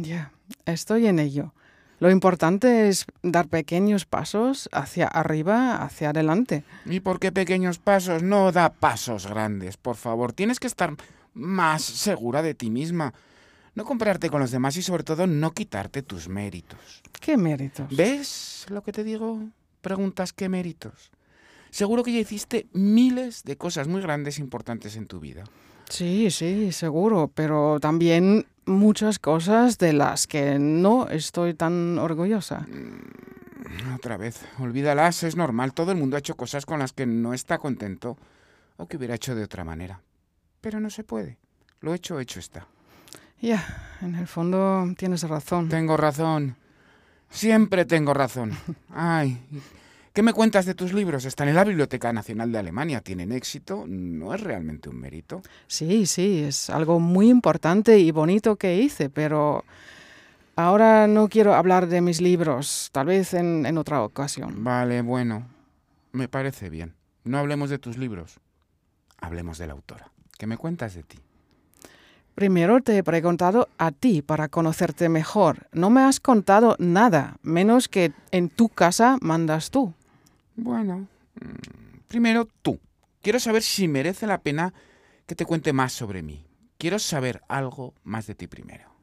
Ya, 0.00 0.32
estoy 0.66 1.06
en 1.06 1.20
ello. 1.20 1.54
Lo 2.00 2.10
importante 2.10 2.88
es 2.88 3.06
dar 3.22 3.46
pequeños 3.46 4.04
pasos 4.04 4.68
hacia 4.72 5.06
arriba, 5.06 5.80
hacia 5.80 6.10
adelante. 6.10 6.64
¿Y 6.86 6.98
por 6.98 7.20
qué 7.20 7.30
pequeños 7.30 7.78
pasos? 7.78 8.20
No 8.24 8.50
da 8.50 8.72
pasos 8.72 9.28
grandes, 9.28 9.76
por 9.76 9.94
favor. 9.94 10.32
Tienes 10.32 10.58
que 10.58 10.66
estar 10.66 10.96
más 11.34 11.82
segura 11.82 12.42
de 12.42 12.54
ti 12.54 12.68
misma. 12.68 13.14
No 13.74 13.84
compararte 13.84 14.30
con 14.30 14.40
los 14.40 14.50
demás 14.50 14.76
y 14.76 14.82
sobre 14.82 15.02
todo 15.02 15.26
no 15.26 15.52
quitarte 15.52 16.02
tus 16.02 16.28
méritos. 16.28 17.02
¿Qué 17.20 17.36
méritos? 17.36 17.94
¿Ves 17.94 18.66
lo 18.68 18.82
que 18.82 18.92
te 18.92 19.02
digo? 19.02 19.40
Preguntas 19.80 20.32
qué 20.32 20.48
méritos. 20.48 21.10
Seguro 21.70 22.04
que 22.04 22.12
ya 22.12 22.20
hiciste 22.20 22.68
miles 22.72 23.42
de 23.42 23.56
cosas 23.56 23.88
muy 23.88 24.00
grandes 24.00 24.38
e 24.38 24.42
importantes 24.42 24.94
en 24.96 25.06
tu 25.06 25.18
vida. 25.18 25.42
Sí, 25.88 26.30
sí, 26.30 26.70
seguro, 26.70 27.30
pero 27.34 27.78
también 27.80 28.46
muchas 28.64 29.18
cosas 29.18 29.78
de 29.78 29.92
las 29.92 30.26
que 30.26 30.58
no 30.58 31.08
estoy 31.08 31.54
tan 31.54 31.98
orgullosa. 31.98 32.60
Mm, 32.60 33.94
otra 33.94 34.16
vez, 34.16 34.40
olvídalas, 34.60 35.24
es 35.24 35.36
normal. 35.36 35.74
Todo 35.74 35.90
el 35.90 35.98
mundo 35.98 36.16
ha 36.16 36.20
hecho 36.20 36.36
cosas 36.36 36.64
con 36.64 36.78
las 36.78 36.92
que 36.92 37.06
no 37.06 37.34
está 37.34 37.58
contento 37.58 38.16
o 38.76 38.86
que 38.86 38.96
hubiera 38.96 39.16
hecho 39.16 39.34
de 39.34 39.42
otra 39.42 39.64
manera. 39.64 40.00
Pero 40.60 40.80
no 40.80 40.90
se 40.90 41.04
puede. 41.04 41.38
Lo 41.80 41.92
hecho, 41.92 42.20
hecho 42.20 42.40
está. 42.40 42.66
Ya, 43.44 43.62
en 44.00 44.14
el 44.14 44.26
fondo 44.26 44.90
tienes 44.96 45.22
razón. 45.28 45.68
Tengo 45.68 45.98
razón. 45.98 46.56
Siempre 47.28 47.84
tengo 47.84 48.14
razón. 48.14 48.52
Ay, 48.88 49.38
¿qué 50.14 50.22
me 50.22 50.32
cuentas 50.32 50.64
de 50.64 50.72
tus 50.72 50.94
libros? 50.94 51.26
Están 51.26 51.48
en 51.48 51.56
la 51.56 51.64
Biblioteca 51.64 52.10
Nacional 52.10 52.50
de 52.52 52.58
Alemania. 52.58 53.02
¿Tienen 53.02 53.32
éxito? 53.32 53.84
¿No 53.86 54.32
es 54.32 54.40
realmente 54.40 54.88
un 54.88 54.98
mérito? 54.98 55.42
Sí, 55.66 56.06
sí, 56.06 56.42
es 56.42 56.70
algo 56.70 57.00
muy 57.00 57.28
importante 57.28 57.98
y 57.98 58.12
bonito 58.12 58.56
que 58.56 58.78
hice, 58.78 59.10
pero 59.10 59.66
ahora 60.56 61.06
no 61.06 61.28
quiero 61.28 61.54
hablar 61.54 61.86
de 61.86 62.00
mis 62.00 62.22
libros. 62.22 62.88
Tal 62.92 63.08
vez 63.08 63.34
en, 63.34 63.66
en 63.66 63.76
otra 63.76 64.02
ocasión. 64.02 64.64
Vale, 64.64 65.02
bueno. 65.02 65.46
Me 66.12 66.28
parece 66.28 66.70
bien. 66.70 66.94
No 67.24 67.36
hablemos 67.36 67.68
de 67.68 67.78
tus 67.78 67.98
libros. 67.98 68.40
Hablemos 69.18 69.58
de 69.58 69.66
la 69.66 69.74
autora. 69.74 70.10
¿Qué 70.38 70.46
me 70.46 70.56
cuentas 70.56 70.94
de 70.94 71.02
ti? 71.02 71.18
Primero 72.34 72.80
te 72.80 72.98
he 72.98 73.04
preguntado 73.04 73.68
a 73.78 73.92
ti 73.92 74.20
para 74.20 74.48
conocerte 74.48 75.08
mejor. 75.08 75.68
No 75.72 75.88
me 75.88 76.02
has 76.02 76.18
contado 76.18 76.74
nada, 76.78 77.36
menos 77.42 77.88
que 77.88 78.12
en 78.32 78.48
tu 78.48 78.68
casa 78.68 79.18
mandas 79.20 79.70
tú. 79.70 79.94
Bueno, 80.56 81.06
mm, 81.40 81.98
primero 82.08 82.48
tú. 82.62 82.80
Quiero 83.22 83.38
saber 83.38 83.62
si 83.62 83.86
merece 83.86 84.26
la 84.26 84.38
pena 84.38 84.74
que 85.26 85.34
te 85.34 85.46
cuente 85.46 85.72
más 85.72 85.92
sobre 85.92 86.22
mí. 86.22 86.44
Quiero 86.76 86.98
saber 86.98 87.40
algo 87.48 87.94
más 88.02 88.26
de 88.26 88.34
ti 88.34 88.48
primero. 88.48 88.94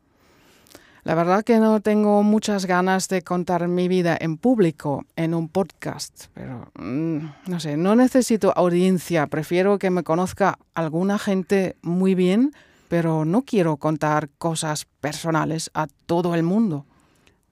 La 1.03 1.15
verdad 1.15 1.43
que 1.43 1.57
no 1.57 1.79
tengo 1.79 2.21
muchas 2.21 2.65
ganas 2.65 3.07
de 3.07 3.23
contar 3.23 3.67
mi 3.67 3.88
vida 3.88 4.15
en 4.19 4.38
público, 4.38 5.05
en 5.15 5.33
un 5.33 5.50
podcast, 5.50 6.25
pero 6.35 6.71
mm, 6.75 7.25
no 7.47 7.59
sé, 7.59 7.75
no 7.75 7.95
necesito 7.95 8.53
audiencia, 8.55 9.25
prefiero 9.25 9.79
que 9.79 9.89
me 9.89 10.03
conozca 10.03 10.59
alguna 10.75 11.17
gente 11.17 11.75
muy 11.81 12.13
bien, 12.13 12.53
pero 12.91 13.24
no 13.24 13.43
quiero 13.43 13.77
contar 13.77 14.29
cosas 14.38 14.83
personales 15.00 15.71
a 15.74 15.88
todo 15.88 16.36
el 16.36 16.43
mundo. 16.43 16.86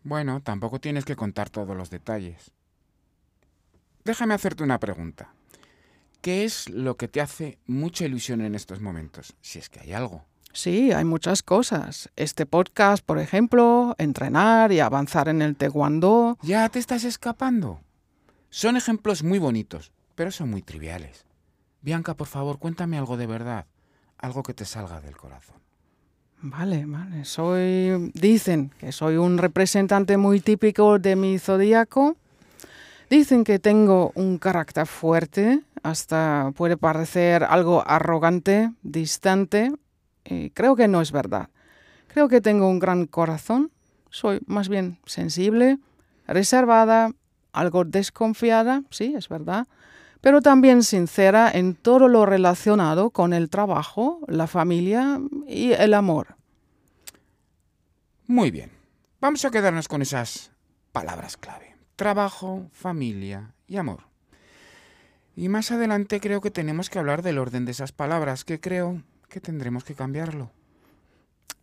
Bueno, 0.03 0.41
tampoco 0.41 0.81
tienes 0.81 1.05
que 1.05 1.15
contar 1.15 1.49
todos 1.49 1.77
los 1.77 1.89
detalles. 1.89 2.51
Déjame 4.03 4.33
hacerte 4.33 4.65
una 4.65 4.81
pregunta. 4.81 5.33
¿Qué 6.19 6.43
es 6.43 6.67
lo 6.69 6.97
que 6.97 7.07
te 7.07 7.21
hace 7.21 7.57
mucha 7.67 8.03
ilusión 8.03 8.41
en 8.41 8.53
estos 8.53 8.81
momentos? 8.81 9.33
Si 9.39 9.59
es 9.59 9.69
que 9.69 9.79
hay 9.79 9.93
algo. 9.93 10.25
Sí, 10.51 10.91
hay 10.91 11.05
muchas 11.05 11.41
cosas. 11.41 12.09
Este 12.17 12.45
podcast, 12.45 13.05
por 13.05 13.17
ejemplo, 13.17 13.95
entrenar 13.97 14.73
y 14.73 14.81
avanzar 14.81 15.29
en 15.29 15.41
el 15.41 15.55
taekwondo. 15.55 16.37
Ya 16.41 16.67
te 16.67 16.79
estás 16.79 17.05
escapando. 17.05 17.79
Son 18.49 18.75
ejemplos 18.75 19.23
muy 19.23 19.39
bonitos, 19.39 19.93
pero 20.15 20.31
son 20.31 20.49
muy 20.49 20.63
triviales. 20.63 21.23
Bianca, 21.79 22.13
por 22.13 22.27
favor, 22.27 22.59
cuéntame 22.59 22.97
algo 22.97 23.15
de 23.15 23.25
verdad, 23.25 23.67
algo 24.19 24.43
que 24.43 24.53
te 24.53 24.65
salga 24.65 25.01
del 25.01 25.17
corazón. 25.17 25.55
Vale, 26.41 26.85
vale. 26.85 27.25
Soy, 27.25 28.11
dicen 28.13 28.71
que 28.79 28.91
soy 28.91 29.17
un 29.17 29.37
representante 29.37 30.17
muy 30.17 30.39
típico 30.39 30.99
de 30.99 31.15
mi 31.15 31.37
zodíaco. 31.37 32.15
Dicen 33.09 33.43
que 33.43 33.59
tengo 33.59 34.11
un 34.15 34.37
carácter 34.37 34.85
fuerte, 34.85 35.61
hasta 35.83 36.51
puede 36.55 36.77
parecer 36.77 37.43
algo 37.43 37.83
arrogante, 37.85 38.71
distante, 38.83 39.71
y 40.23 40.51
creo 40.51 40.75
que 40.75 40.87
no 40.87 41.01
es 41.01 41.11
verdad. 41.11 41.49
Creo 42.07 42.29
que 42.29 42.39
tengo 42.39 42.69
un 42.69 42.79
gran 42.79 43.07
corazón, 43.07 43.71
soy 44.11 44.39
más 44.45 44.69
bien 44.69 44.99
sensible, 45.05 45.79
reservada, 46.27 47.11
algo 47.51 47.83
desconfiada, 47.83 48.83
sí, 48.91 49.15
es 49.17 49.27
verdad, 49.27 49.67
pero 50.21 50.41
también 50.41 50.83
sincera 50.83 51.49
en 51.51 51.75
todo 51.75 52.07
lo 52.07 52.25
relacionado 52.25 53.09
con 53.09 53.33
el 53.33 53.49
trabajo, 53.49 54.19
la 54.27 54.47
familia 54.47 55.19
y 55.47 55.71
el 55.71 55.93
amor. 55.93 56.35
Muy 58.27 58.51
bien, 58.51 58.71
vamos 59.21 59.43
a 59.45 59.51
quedarnos 59.51 59.87
con 59.87 60.01
esas 60.01 60.51
palabras 60.91 61.37
clave. 61.37 61.75
Trabajo, 61.95 62.69
familia 62.71 63.53
y 63.67 63.77
amor. 63.77 64.03
Y 65.35 65.47
más 65.47 65.71
adelante 65.71 66.19
creo 66.19 66.41
que 66.41 66.51
tenemos 66.51 66.89
que 66.89 66.99
hablar 66.99 67.21
del 67.21 67.37
orden 67.37 67.65
de 67.65 67.71
esas 67.71 67.91
palabras, 67.91 68.43
que 68.43 68.59
creo 68.59 69.01
que 69.29 69.39
tendremos 69.39 69.83
que 69.83 69.95
cambiarlo. 69.95 70.51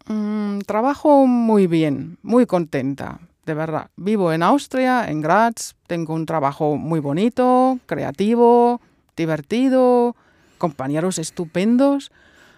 Mm, 0.07 0.61
trabajo 0.61 1.27
muy 1.27 1.67
bien, 1.67 2.19
muy 2.23 2.47
contenta, 2.47 3.21
de 3.47 3.55
verdad. 3.55 3.91
Vivo 3.97 4.33
en 4.33 4.43
Austria, 4.43 5.09
en 5.09 5.21
Graz, 5.21 5.76
tengo 5.87 6.15
un 6.15 6.26
trabajo 6.26 6.76
muy 6.76 7.00
bonito, 7.00 7.79
creativo, 7.87 8.81
divertido, 9.17 10.17
compañeros 10.59 11.19
estupendos, 11.19 12.11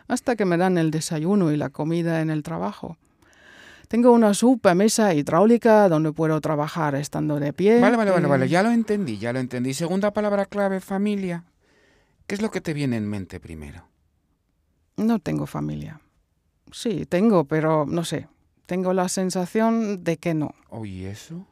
hasta 0.09 0.35
que 0.35 0.47
me 0.47 0.57
dan 0.57 0.79
el 0.79 0.91
desayuno 0.91 1.53
y 1.53 1.59
la 1.59 1.69
comida 1.69 2.23
en 2.23 2.31
el 2.31 2.43
trabajo. 2.43 2.97
Tengo 3.89 4.13
una 4.13 4.35
super 4.35 4.75
mesa 4.75 5.15
hidráulica 5.15 5.89
donde 5.89 6.13
puedo 6.13 6.41
trabajar 6.41 6.95
estando 6.95 7.39
de 7.39 7.53
pie. 7.53 7.81
Vale, 7.81 7.97
vale, 7.97 8.11
vale, 8.11 8.27
vale, 8.27 8.49
ya 8.49 8.63
lo 8.63 8.71
entendí, 8.71 9.19
ya 9.19 9.33
lo 9.33 9.39
entendí. 9.39 9.75
Segunda 9.75 10.13
palabra 10.13 10.47
clave, 10.47 10.81
familia. 10.81 11.45
¿Qué 12.27 12.35
es 12.35 12.43
lo 12.43 12.51
que 12.51 12.61
te 12.61 12.75
viene 12.75 12.97
en 12.97 13.09
mente 13.09 13.41
primero? 13.41 13.85
No 14.97 15.19
tengo 15.19 15.47
familia. 15.47 16.01
Sí, 16.73 17.07
tengo, 17.07 17.45
pero 17.45 17.87
no 17.87 18.05
sé. 18.05 18.27
Tengo 18.69 18.93
la 18.93 19.09
sensación 19.09 20.05
de 20.05 20.19
que 20.19 20.35
no. 20.35 20.55
Oye, 20.69 21.11
eso? 21.11 21.47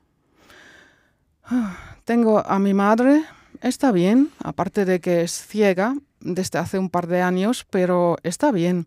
Tengo 2.05 2.47
a 2.47 2.59
mi 2.59 2.75
madre, 2.75 3.25
está 3.63 3.91
bien, 3.91 4.29
aparte 4.45 4.85
de 4.85 5.01
que 5.01 5.23
es 5.23 5.33
ciega 5.33 5.95
desde 6.21 6.59
hace 6.59 6.79
un 6.79 6.91
par 6.91 7.07
de 7.07 7.23
años, 7.23 7.67
pero 7.71 8.19
está 8.23 8.53
bien. 8.53 8.87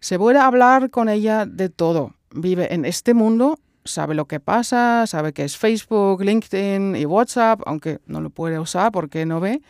Se 0.00 0.18
puede 0.18 0.40
hablar 0.40 0.90
con 0.90 1.08
ella 1.08 1.46
de 1.46 1.70
todo. 1.70 2.12
Vive 2.32 2.74
en 2.74 2.84
este 2.84 3.14
mundo, 3.14 3.58
sabe 3.86 4.14
lo 4.14 4.26
que 4.26 4.40
pasa, 4.40 5.06
sabe 5.06 5.32
que 5.32 5.44
es 5.44 5.56
Facebook, 5.56 6.22
LinkedIn 6.22 6.94
y 6.96 7.06
WhatsApp, 7.06 7.62
aunque 7.64 8.00
no 8.04 8.20
lo 8.20 8.28
puede 8.28 8.58
usar 8.58 8.92
porque 8.92 9.24
no 9.24 9.40
ve. 9.40 9.62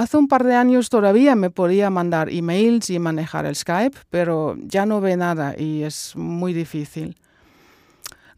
Hace 0.00 0.16
un 0.16 0.28
par 0.28 0.44
de 0.44 0.54
años 0.54 0.88
todavía 0.88 1.36
me 1.36 1.50
podía 1.50 1.90
mandar 1.90 2.30
emails 2.30 2.88
y 2.88 2.98
manejar 2.98 3.44
el 3.44 3.54
Skype, 3.54 3.98
pero 4.08 4.56
ya 4.56 4.86
no 4.86 5.02
ve 5.02 5.14
nada 5.14 5.54
y 5.58 5.82
es 5.82 6.16
muy 6.16 6.54
difícil. 6.54 7.18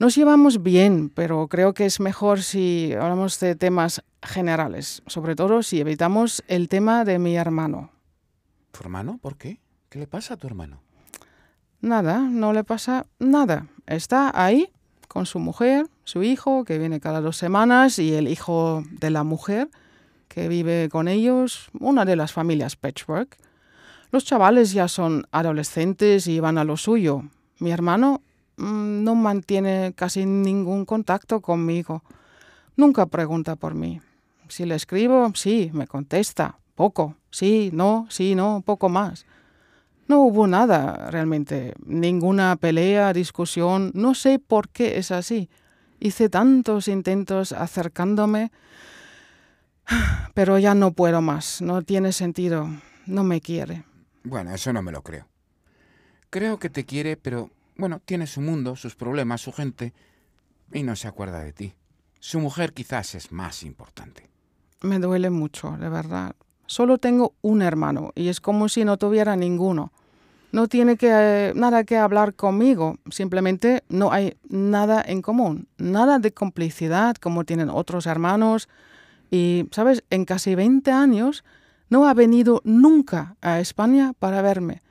Nos 0.00 0.16
llevamos 0.16 0.64
bien, 0.64 1.08
pero 1.08 1.46
creo 1.46 1.72
que 1.72 1.86
es 1.86 2.00
mejor 2.00 2.42
si 2.42 2.92
hablamos 2.94 3.38
de 3.38 3.54
temas 3.54 4.02
generales, 4.24 5.04
sobre 5.06 5.36
todo 5.36 5.62
si 5.62 5.78
evitamos 5.78 6.42
el 6.48 6.68
tema 6.68 7.04
de 7.04 7.20
mi 7.20 7.36
hermano. 7.36 7.90
¿Tu 8.72 8.80
hermano? 8.80 9.20
¿Por 9.22 9.36
qué? 9.36 9.60
¿Qué 9.88 10.00
le 10.00 10.08
pasa 10.08 10.34
a 10.34 10.36
tu 10.38 10.48
hermano? 10.48 10.82
Nada, 11.80 12.18
no 12.18 12.52
le 12.52 12.64
pasa 12.64 13.06
nada. 13.20 13.68
Está 13.86 14.32
ahí 14.34 14.72
con 15.06 15.26
su 15.26 15.38
mujer, 15.38 15.86
su 16.02 16.24
hijo, 16.24 16.64
que 16.64 16.78
viene 16.78 16.98
cada 16.98 17.20
dos 17.20 17.36
semanas, 17.36 18.00
y 18.00 18.14
el 18.14 18.26
hijo 18.26 18.82
de 18.90 19.10
la 19.10 19.22
mujer, 19.22 19.68
que 20.32 20.48
vive 20.48 20.88
con 20.90 21.08
ellos, 21.08 21.68
una 21.78 22.06
de 22.06 22.16
las 22.16 22.32
familias 22.32 22.76
patchwork. 22.76 23.36
Los 24.10 24.24
chavales 24.24 24.72
ya 24.72 24.88
son 24.88 25.26
adolescentes 25.30 26.26
y 26.26 26.40
van 26.40 26.56
a 26.56 26.64
lo 26.64 26.78
suyo. 26.78 27.24
Mi 27.58 27.70
hermano 27.70 28.22
mm, 28.56 29.04
no 29.04 29.14
mantiene 29.14 29.92
casi 29.94 30.24
ningún 30.24 30.86
contacto 30.86 31.42
conmigo. 31.42 32.02
Nunca 32.76 33.04
pregunta 33.06 33.56
por 33.56 33.74
mí. 33.74 34.00
Si 34.48 34.64
le 34.64 34.74
escribo, 34.74 35.30
sí, 35.34 35.70
me 35.74 35.86
contesta. 35.86 36.58
Poco. 36.74 37.16
Sí, 37.30 37.70
no, 37.74 38.06
sí, 38.08 38.34
no, 38.34 38.62
poco 38.64 38.88
más. 38.88 39.26
No 40.08 40.20
hubo 40.20 40.46
nada 40.46 41.10
realmente, 41.10 41.74
ninguna 41.84 42.56
pelea, 42.56 43.12
discusión, 43.12 43.92
no 43.94 44.14
sé 44.14 44.38
por 44.38 44.70
qué 44.70 44.98
es 44.98 45.10
así. 45.10 45.48
Hice 46.00 46.28
tantos 46.28 46.88
intentos 46.88 47.52
acercándome, 47.52 48.50
pero 50.34 50.58
ya 50.58 50.74
no 50.74 50.92
puedo 50.92 51.20
más, 51.20 51.60
no 51.60 51.82
tiene 51.82 52.12
sentido, 52.12 52.68
no 53.06 53.24
me 53.24 53.40
quiere. 53.40 53.84
Bueno, 54.24 54.54
eso 54.54 54.72
no 54.72 54.82
me 54.82 54.92
lo 54.92 55.02
creo. 55.02 55.26
Creo 56.30 56.58
que 56.58 56.70
te 56.70 56.84
quiere, 56.84 57.16
pero 57.16 57.50
bueno, 57.76 58.00
tiene 58.04 58.26
su 58.26 58.40
mundo, 58.40 58.76
sus 58.76 58.94
problemas, 58.94 59.40
su 59.40 59.52
gente, 59.52 59.92
y 60.72 60.82
no 60.82 60.96
se 60.96 61.08
acuerda 61.08 61.40
de 61.40 61.52
ti. 61.52 61.74
Su 62.20 62.40
mujer 62.40 62.72
quizás 62.72 63.14
es 63.14 63.32
más 63.32 63.62
importante. 63.62 64.30
Me 64.80 64.98
duele 64.98 65.30
mucho, 65.30 65.76
de 65.78 65.88
verdad. 65.88 66.34
Solo 66.66 66.98
tengo 66.98 67.34
un 67.42 67.62
hermano 67.62 68.12
y 68.14 68.28
es 68.28 68.40
como 68.40 68.68
si 68.68 68.84
no 68.84 68.96
tuviera 68.96 69.36
ninguno. 69.36 69.92
No 70.52 70.68
tiene 70.68 70.96
que, 70.96 71.08
eh, 71.10 71.52
nada 71.54 71.84
que 71.84 71.96
hablar 71.96 72.34
conmigo, 72.34 72.96
simplemente 73.10 73.84
no 73.88 74.12
hay 74.12 74.36
nada 74.48 75.02
en 75.06 75.22
común, 75.22 75.66
nada 75.78 76.18
de 76.18 76.32
complicidad 76.32 77.16
como 77.16 77.44
tienen 77.44 77.70
otros 77.70 78.06
hermanos. 78.06 78.68
Y, 79.32 79.66
¿sabes? 79.70 80.04
En 80.10 80.26
casi 80.26 80.54
20 80.54 80.92
años 80.92 81.42
no 81.88 82.06
ha 82.06 82.12
venido 82.12 82.60
nunca 82.64 83.36
a 83.40 83.60
España 83.60 84.12
para 84.18 84.42
verme. 84.42 84.82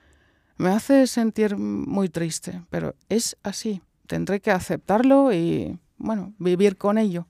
Me 0.58 0.70
hace 0.70 1.06
sentir 1.06 1.58
muy 1.58 2.10
triste, 2.10 2.64
pero 2.72 2.96
es 3.08 3.38
así. 3.44 3.84
Tendré 4.08 4.40
que 4.40 4.50
aceptarlo 4.50 5.32
y, 5.32 5.78
bueno, 5.98 6.34
vivir 6.40 6.76
con 6.76 6.98
ello. 6.98 7.28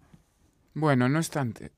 Bueno, 0.73 1.09
no 1.09 1.17
obstante. 1.17 1.73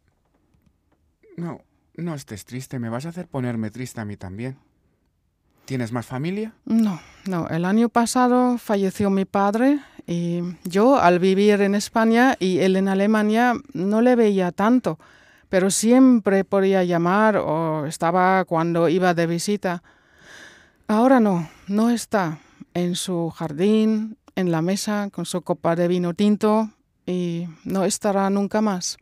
No, 1.36 1.62
no 1.96 2.14
estés 2.14 2.46
triste, 2.46 2.78
me 2.78 2.90
vas 2.90 3.08
a 3.08 3.10
hacer 3.10 3.28
ponerme 3.28 3.72
triste 3.72 4.02
a 4.02 4.06
mí 4.06 4.18
también. 4.18 4.60
¿Tienes 5.66 5.92
más 5.92 6.06
familia? 6.06 6.54
No, 6.66 7.00
no. 7.26 7.48
El 7.48 7.66
año 7.66 7.90
pasado 7.90 8.60
falleció 8.60 9.10
mi 9.10 9.26
padre 9.26 9.80
y 10.06 10.42
yo 10.64 11.00
al 11.00 11.18
vivir 11.18 11.62
en 11.62 11.74
España 11.74 12.36
y 12.38 12.60
él 12.60 12.76
en 12.76 12.88
Alemania 12.88 13.56
no 13.74 14.02
le 14.02 14.16
veía 14.16 14.52
tanto, 14.52 15.00
pero 15.54 15.70
siempre 15.70 16.44
podía 16.44 16.84
llamar 16.84 17.38
o 17.38 17.86
estaba 17.86 18.44
cuando 18.44 18.90
iba 18.90 19.14
de 19.14 19.28
visita. 19.28 19.84
Ahora 20.88 21.20
no, 21.20 21.48
no 21.68 21.92
está 21.92 22.40
en 22.74 22.96
su 22.96 23.30
jardín, 23.30 24.18
en 24.36 24.50
la 24.50 24.64
mesa 24.64 25.12
con 25.12 25.26
su 25.26 25.44
copa 25.44 25.76
de 25.76 25.88
vino 25.88 26.16
tinto 26.16 26.72
y 27.06 27.46
no 27.66 27.86
estará 27.86 28.32
nunca 28.32 28.62
más. 28.62 28.98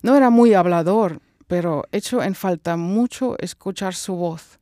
No 0.00 0.16
era 0.16 0.30
muy 0.30 0.54
hablador, 0.54 1.20
pero 1.48 1.84
echo 1.92 2.22
en 2.22 2.34
falta 2.34 2.78
mucho 2.78 3.36
escuchar 3.38 3.94
su 3.94 4.14
voz 4.14 4.58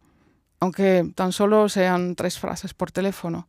aunque 0.58 1.10
tan 1.16 1.32
solo 1.32 1.68
sean 1.68 2.14
tres 2.14 2.38
frases 2.38 2.72
por 2.72 2.92
teléfono. 2.92 3.48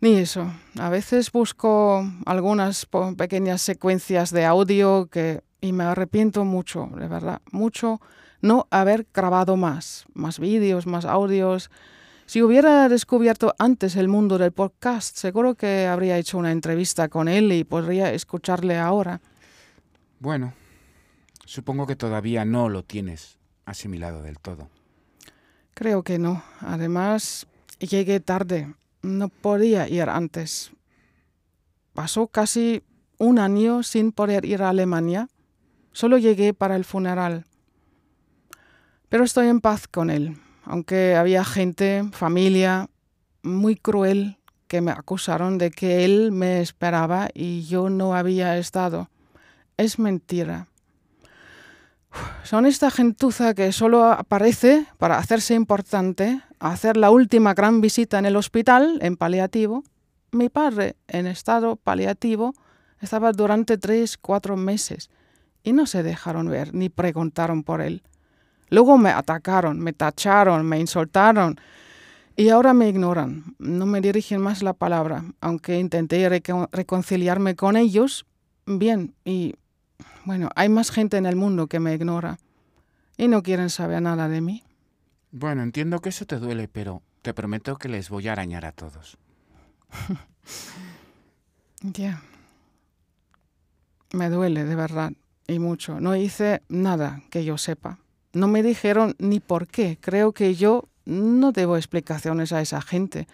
Ni 0.00 0.16
eso. 0.16 0.50
A 0.78 0.88
veces 0.88 1.30
busco 1.32 2.06
algunas 2.26 2.86
pequeñas 3.16 3.62
secuencias 3.62 4.30
de 4.30 4.44
audio 4.44 5.06
que, 5.06 5.42
y 5.60 5.72
me 5.72 5.84
arrepiento 5.84 6.44
mucho, 6.44 6.90
de 6.96 7.08
verdad, 7.08 7.40
mucho 7.52 8.00
no 8.44 8.66
haber 8.70 9.06
grabado 9.12 9.56
más, 9.56 10.04
más 10.12 10.38
vídeos, 10.38 10.86
más 10.86 11.06
audios. 11.06 11.70
Si 12.26 12.42
hubiera 12.42 12.88
descubierto 12.90 13.54
antes 13.58 13.96
el 13.96 14.08
mundo 14.08 14.36
del 14.36 14.52
podcast, 14.52 15.16
seguro 15.16 15.54
que 15.54 15.86
habría 15.86 16.18
hecho 16.18 16.36
una 16.36 16.52
entrevista 16.52 17.08
con 17.08 17.28
él 17.28 17.52
y 17.52 17.64
podría 17.64 18.12
escucharle 18.12 18.78
ahora. 18.78 19.20
Bueno, 20.20 20.52
supongo 21.46 21.86
que 21.86 21.96
todavía 21.96 22.44
no 22.44 22.68
lo 22.68 22.82
tienes 22.82 23.38
asimilado 23.64 24.22
del 24.22 24.38
todo. 24.38 24.68
Creo 25.72 26.02
que 26.02 26.18
no. 26.18 26.42
Además, 26.60 27.46
llegué 27.78 28.20
tarde. 28.20 28.74
No 29.04 29.28
podía 29.28 29.86
ir 29.86 30.08
antes. 30.08 30.72
Pasó 31.92 32.26
casi 32.26 32.82
un 33.18 33.38
año 33.38 33.82
sin 33.82 34.12
poder 34.12 34.46
ir 34.46 34.62
a 34.62 34.70
Alemania. 34.70 35.28
Solo 35.92 36.16
llegué 36.16 36.54
para 36.54 36.74
el 36.74 36.86
funeral. 36.86 37.44
Pero 39.10 39.24
estoy 39.24 39.48
en 39.48 39.60
paz 39.60 39.86
con 39.88 40.08
él, 40.08 40.38
aunque 40.64 41.16
había 41.16 41.44
gente, 41.44 42.02
familia, 42.12 42.88
muy 43.42 43.76
cruel 43.76 44.38
que 44.68 44.80
me 44.80 44.90
acusaron 44.90 45.58
de 45.58 45.70
que 45.70 46.06
él 46.06 46.32
me 46.32 46.62
esperaba 46.62 47.28
y 47.34 47.64
yo 47.66 47.90
no 47.90 48.14
había 48.14 48.56
estado. 48.56 49.10
Es 49.76 49.98
mentira. 49.98 50.66
Son 52.42 52.64
esta 52.64 52.90
gentuza 52.90 53.52
que 53.52 53.70
solo 53.72 54.06
aparece 54.06 54.86
para 54.96 55.18
hacerse 55.18 55.52
importante, 55.52 56.40
hacer 56.72 56.96
la 56.96 57.10
última 57.10 57.54
gran 57.54 57.80
visita 57.80 58.18
en 58.18 58.26
el 58.26 58.36
hospital, 58.36 58.98
en 59.02 59.16
paliativo. 59.16 59.84
Mi 60.32 60.48
padre, 60.48 60.96
en 61.08 61.26
estado 61.26 61.76
paliativo, 61.76 62.54
estaba 63.00 63.32
durante 63.32 63.78
tres, 63.78 64.16
cuatro 64.16 64.56
meses 64.56 65.10
y 65.62 65.72
no 65.72 65.86
se 65.86 66.02
dejaron 66.02 66.48
ver 66.48 66.74
ni 66.74 66.88
preguntaron 66.88 67.62
por 67.62 67.80
él. 67.80 68.02
Luego 68.70 68.98
me 68.98 69.10
atacaron, 69.10 69.78
me 69.78 69.92
tacharon, 69.92 70.66
me 70.66 70.80
insultaron 70.80 71.56
y 72.36 72.48
ahora 72.48 72.74
me 72.74 72.88
ignoran. 72.88 73.56
No 73.58 73.86
me 73.86 74.00
dirigen 74.00 74.40
más 74.40 74.62
la 74.62 74.72
palabra, 74.72 75.24
aunque 75.40 75.78
intenté 75.78 76.28
reconciliarme 76.72 77.56
con 77.56 77.76
ellos. 77.76 78.26
Bien, 78.66 79.14
y 79.24 79.54
bueno, 80.24 80.48
hay 80.56 80.68
más 80.68 80.90
gente 80.90 81.16
en 81.18 81.26
el 81.26 81.36
mundo 81.36 81.66
que 81.66 81.78
me 81.80 81.94
ignora 81.94 82.38
y 83.16 83.28
no 83.28 83.42
quieren 83.42 83.70
saber 83.70 84.02
nada 84.02 84.28
de 84.28 84.40
mí. 84.40 84.64
Bueno, 85.36 85.64
entiendo 85.64 85.98
que 85.98 86.10
eso 86.10 86.26
te 86.26 86.38
duele, 86.38 86.68
pero 86.68 87.02
te 87.20 87.34
prometo 87.34 87.74
que 87.76 87.88
les 87.88 88.08
voy 88.08 88.28
a 88.28 88.32
arañar 88.32 88.64
a 88.64 88.72
todos. 88.72 89.18
Ya. 91.80 92.22
Me 94.12 94.30
duele, 94.30 94.64
de 94.64 94.74
verdad, 94.74 95.12
y 95.46 95.58
mucho. 95.58 96.00
No 96.00 96.16
hice 96.16 96.62
nada 96.70 97.22
que 97.28 97.44
yo 97.44 97.58
sepa. 97.58 97.98
No 98.32 98.48
me 98.48 98.62
dijeron 98.62 99.16
ni 99.18 99.38
por 99.38 99.66
qué. 99.66 99.98
Creo 100.00 100.32
que 100.32 100.54
yo 100.54 100.88
no 101.04 101.52
debo 101.52 101.76
explicaciones 101.76 102.52
a 102.52 102.62
esa 102.62 102.80
gente. 102.80 103.26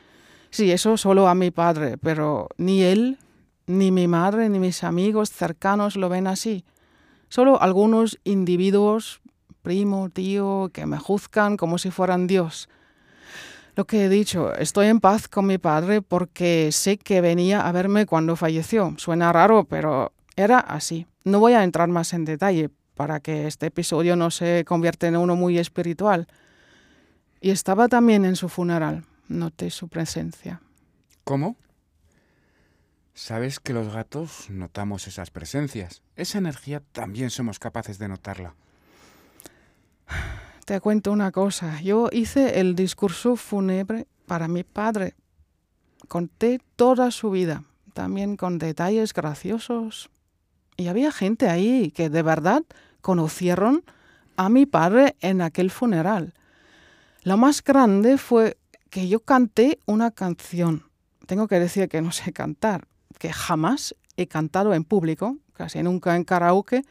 Sí, 0.50 0.72
eso 0.72 0.96
solo 0.96 1.28
a 1.28 1.36
mi 1.36 1.52
padre, 1.52 1.96
pero 1.96 2.48
ni 2.56 2.82
él, 2.82 3.18
ni 3.68 3.92
mi 3.92 4.08
madre, 4.08 4.48
ni 4.48 4.58
mis 4.58 4.82
amigos 4.82 5.30
cercanos 5.30 5.94
lo 5.94 6.08
ven 6.08 6.26
así. 6.26 6.64
Solo 7.28 7.62
algunos 7.62 8.18
individuos, 8.24 9.20
primo, 9.62 10.11
tío, 10.11 10.70
que 10.73 10.87
me 10.87 10.99
juzgan 10.99 11.57
como 11.57 11.79
si 11.79 11.90
fueran 11.90 12.27
Dios. 12.27 12.68
Lo 13.77 13.87
que 13.87 14.05
he 14.05 14.09
dicho, 14.09 14.55
estoy 14.57 14.88
en 14.88 15.01
paz 15.01 15.29
con 15.29 15.46
mi 15.46 15.59
padre 15.59 16.03
porque 16.03 16.70
sé 16.73 16.99
que 16.99 17.20
venía 17.20 17.66
a 17.66 17.73
verme 17.73 18.07
cuando 18.07 18.37
falleció. 18.37 18.94
Suena 18.99 19.33
raro, 19.33 19.64
pero 19.64 20.12
era 20.37 20.59
así. 20.59 21.07
No 21.25 21.38
voy 21.38 21.53
a 21.53 21.64
entrar 21.64 21.88
más 21.88 22.12
en 22.12 22.25
detalle 22.25 22.70
para 22.94 23.20
que 23.20 23.46
este 23.46 23.66
episodio 23.66 24.16
no 24.16 24.31
se 24.31 24.64
convierta 24.66 25.07
en 25.07 25.16
uno 25.16 25.37
muy 25.37 25.59
espiritual. 25.59 26.27
Y 27.40 27.51
estaba 27.51 27.88
también 27.88 28.25
en 28.25 28.37
su 28.37 28.49
funeral. 28.49 29.05
Noté 29.29 29.70
su 29.70 29.88
presencia. 29.88 30.61
¿Cómo? 31.25 31.57
Sabes 33.14 33.61
que 33.61 33.73
los 33.73 33.92
gatos 33.92 34.51
notamos 34.51 35.07
esas 35.07 35.31
presencias. 35.31 36.03
Esa 36.16 36.38
energía 36.38 36.83
también 36.92 37.31
somos 37.31 37.59
capaces 37.59 37.99
de 37.99 38.09
notarla. 38.09 38.55
Te 40.64 40.81
cuento 40.81 41.11
una 41.11 41.33
cosa. 41.33 41.81
Yo 41.81 42.09
hice 42.12 42.61
el 42.61 42.75
discurso 42.75 43.37
fúnebre 43.37 44.07
para 44.27 44.46
mi 44.46 44.62
padre. 44.62 45.14
Conté 46.07 46.61
toda 46.77 47.11
su 47.11 47.31
vida, 47.31 47.64
también 47.92 48.37
con 48.37 48.59
detalles 48.59 49.12
graciosos. 49.12 50.11
Y 50.77 50.88
había 50.88 51.12
gente 51.12 51.49
ahí 51.49 51.90
que 51.90 52.09
de 52.09 52.23
verdad 52.23 52.62
conocieron 53.01 53.83
a 54.37 54.49
mi 54.49 54.64
padre 54.64 55.16
en 55.20 55.42
aquel 55.42 55.70
funeral. 55.70 56.35
Lo 57.23 57.37
más 57.37 57.62
grande 57.62 58.16
fue 58.16 58.57
que 58.90 59.09
yo 59.09 59.20
canté 59.20 59.79
una 59.87 60.11
canción. 60.11 60.85
Tengo 61.27 61.49
que 61.49 61.61
decir 61.61 61.88
que 61.88 62.01
no 62.01 62.12
sé 62.12 62.33
cantar, 62.33 62.87
que 63.18 63.33
jamás 63.33 63.94
he 64.16 64.27
cantado 64.27 64.73
en 64.73 64.85
público, 64.85 65.37
casi 65.53 65.83
nunca 65.83 66.16
en 66.16 66.25
karaoke, 66.25 66.85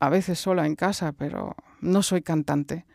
a 0.00 0.08
veces 0.08 0.38
sola 0.38 0.66
en 0.66 0.76
casa, 0.76 1.12
pero 1.12 1.54
no 1.82 2.02
soy 2.02 2.22
cantante. 2.22 2.86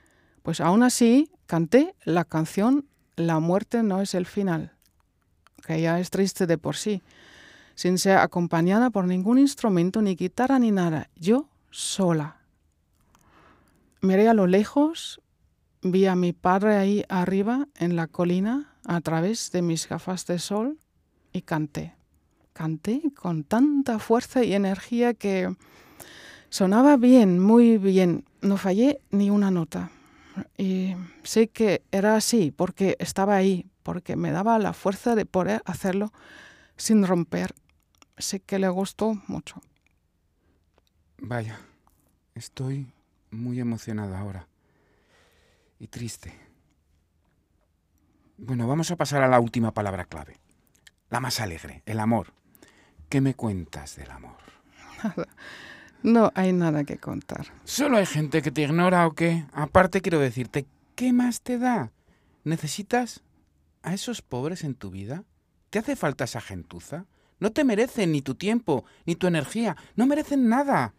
Pues 0.41 0.59
aún 0.61 0.81
así 0.81 1.29
canté 1.45 1.95
la 2.03 2.25
canción 2.25 2.87
La 3.15 3.39
muerte 3.39 3.83
no 3.83 4.01
es 4.01 4.13
el 4.13 4.25
final, 4.25 4.73
que 5.65 5.81
ya 5.81 5.99
es 5.99 6.09
triste 6.09 6.45
de 6.45 6.57
por 6.57 6.75
sí, 6.75 7.01
sin 7.75 7.97
ser 7.97 8.17
acompañada 8.17 8.89
por 8.89 9.05
ningún 9.05 9.39
instrumento, 9.39 10.01
ni 10.01 10.15
guitarra, 10.15 10.59
ni 10.59 10.71
nada, 10.71 11.09
yo 11.15 11.49
sola. 11.71 12.37
Miré 14.01 14.27
a 14.27 14.33
lo 14.33 14.45
lejos, 14.45 15.19
vi 15.81 16.05
a 16.05 16.15
mi 16.15 16.31
padre 16.33 16.77
ahí 16.77 17.03
arriba 17.09 17.67
en 17.75 17.95
la 17.95 18.07
colina 18.07 18.75
a 18.85 19.01
través 19.01 19.51
de 19.51 19.61
mis 19.61 19.89
gafas 19.89 20.25
de 20.27 20.39
sol 20.39 20.77
y 21.33 21.41
canté 21.41 21.97
canté 22.57 23.03
con 23.13 23.43
tanta 23.43 23.99
fuerza 23.99 24.43
y 24.43 24.53
energía 24.53 25.13
que 25.13 25.55
sonaba 26.49 26.97
bien, 26.97 27.39
muy 27.39 27.77
bien. 27.77 28.25
No 28.47 28.55
fallé 28.55 29.01
ni 29.11 29.29
una 29.29 29.51
nota. 29.51 29.91
Y 30.57 30.95
sé 31.23 31.49
que 31.49 31.83
era 31.91 32.15
así 32.15 32.51
porque 32.51 32.95
estaba 32.97 33.35
ahí, 33.35 33.69
porque 33.83 34.15
me 34.15 34.31
daba 34.31 34.57
la 34.57 34.71
fuerza 34.71 35.15
de 35.15 35.25
poder 35.25 35.61
hacerlo 35.65 36.13
sin 36.77 37.05
romper. 37.05 37.53
Sé 38.17 38.39
que 38.39 38.57
le 38.57 38.69
gustó 38.69 39.21
mucho. 39.27 39.61
Vaya, 41.17 41.59
estoy 42.35 42.87
muy 43.31 43.59
emocionado 43.59 44.15
ahora. 44.15 44.47
Y 45.77 45.87
triste. 45.87 46.33
Bueno, 48.37 48.65
vamos 48.65 48.91
a 48.91 48.95
pasar 48.95 49.23
a 49.23 49.27
la 49.27 49.41
última 49.41 49.73
palabra 49.73 50.05
clave. 50.05 50.37
La 51.09 51.19
más 51.19 51.41
alegre, 51.41 51.83
el 51.85 51.99
amor. 51.99 52.31
¿Qué 53.09 53.19
me 53.19 53.35
cuentas 53.35 53.97
del 53.97 54.09
amor? 54.09 54.37
Nada. 55.03 55.27
No 56.03 56.31
hay 56.35 56.53
nada 56.53 56.83
que 56.83 56.97
contar. 56.97 57.47
¿Solo 57.63 57.97
hay 57.97 58.05
gente 58.05 58.41
que 58.41 58.51
te 58.51 58.61
ignora 58.61 59.07
o 59.07 59.13
qué? 59.13 59.45
Aparte 59.51 60.01
quiero 60.01 60.19
decirte, 60.19 60.65
¿qué 60.95 61.13
más 61.13 61.41
te 61.41 61.57
da? 61.57 61.91
¿Necesitas 62.43 63.23
a 63.83 63.93
esos 63.93 64.21
pobres 64.21 64.63
en 64.63 64.75
tu 64.75 64.89
vida? 64.91 65.23
¿Te 65.69 65.79
hace 65.79 65.95
falta 65.95 66.23
esa 66.23 66.41
gentuza? 66.41 67.05
No 67.39 67.51
te 67.51 67.63
merecen 67.63 68.11
ni 68.11 68.21
tu 68.21 68.35
tiempo, 68.35 68.85
ni 69.05 69.15
tu 69.15 69.27
energía. 69.27 69.75
No 69.95 70.05
merecen 70.05 70.49
nada. 70.49 70.93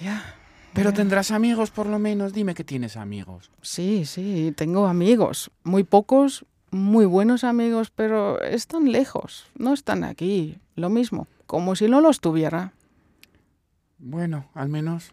Ya. 0.00 0.34
Pero 0.72 0.92
tendrás 0.92 1.30
amigos 1.30 1.70
por 1.70 1.86
lo 1.86 1.98
menos. 1.98 2.32
Dime 2.32 2.54
que 2.54 2.64
tienes 2.64 2.96
amigos. 2.96 3.50
Sí, 3.62 4.04
sí, 4.04 4.52
tengo 4.56 4.86
amigos. 4.86 5.50
Muy 5.64 5.82
pocos, 5.82 6.44
muy 6.70 7.06
buenos 7.06 7.44
amigos, 7.44 7.90
pero 7.90 8.40
están 8.42 8.92
lejos. 8.92 9.46
No 9.56 9.74
están 9.74 10.04
aquí 10.04 10.58
lo 10.76 10.90
mismo, 10.90 11.26
como 11.46 11.74
si 11.74 11.88
no 11.88 12.00
los 12.00 12.20
tuviera. 12.20 12.72
Bueno, 13.98 14.48
al 14.54 14.68
menos 14.68 15.12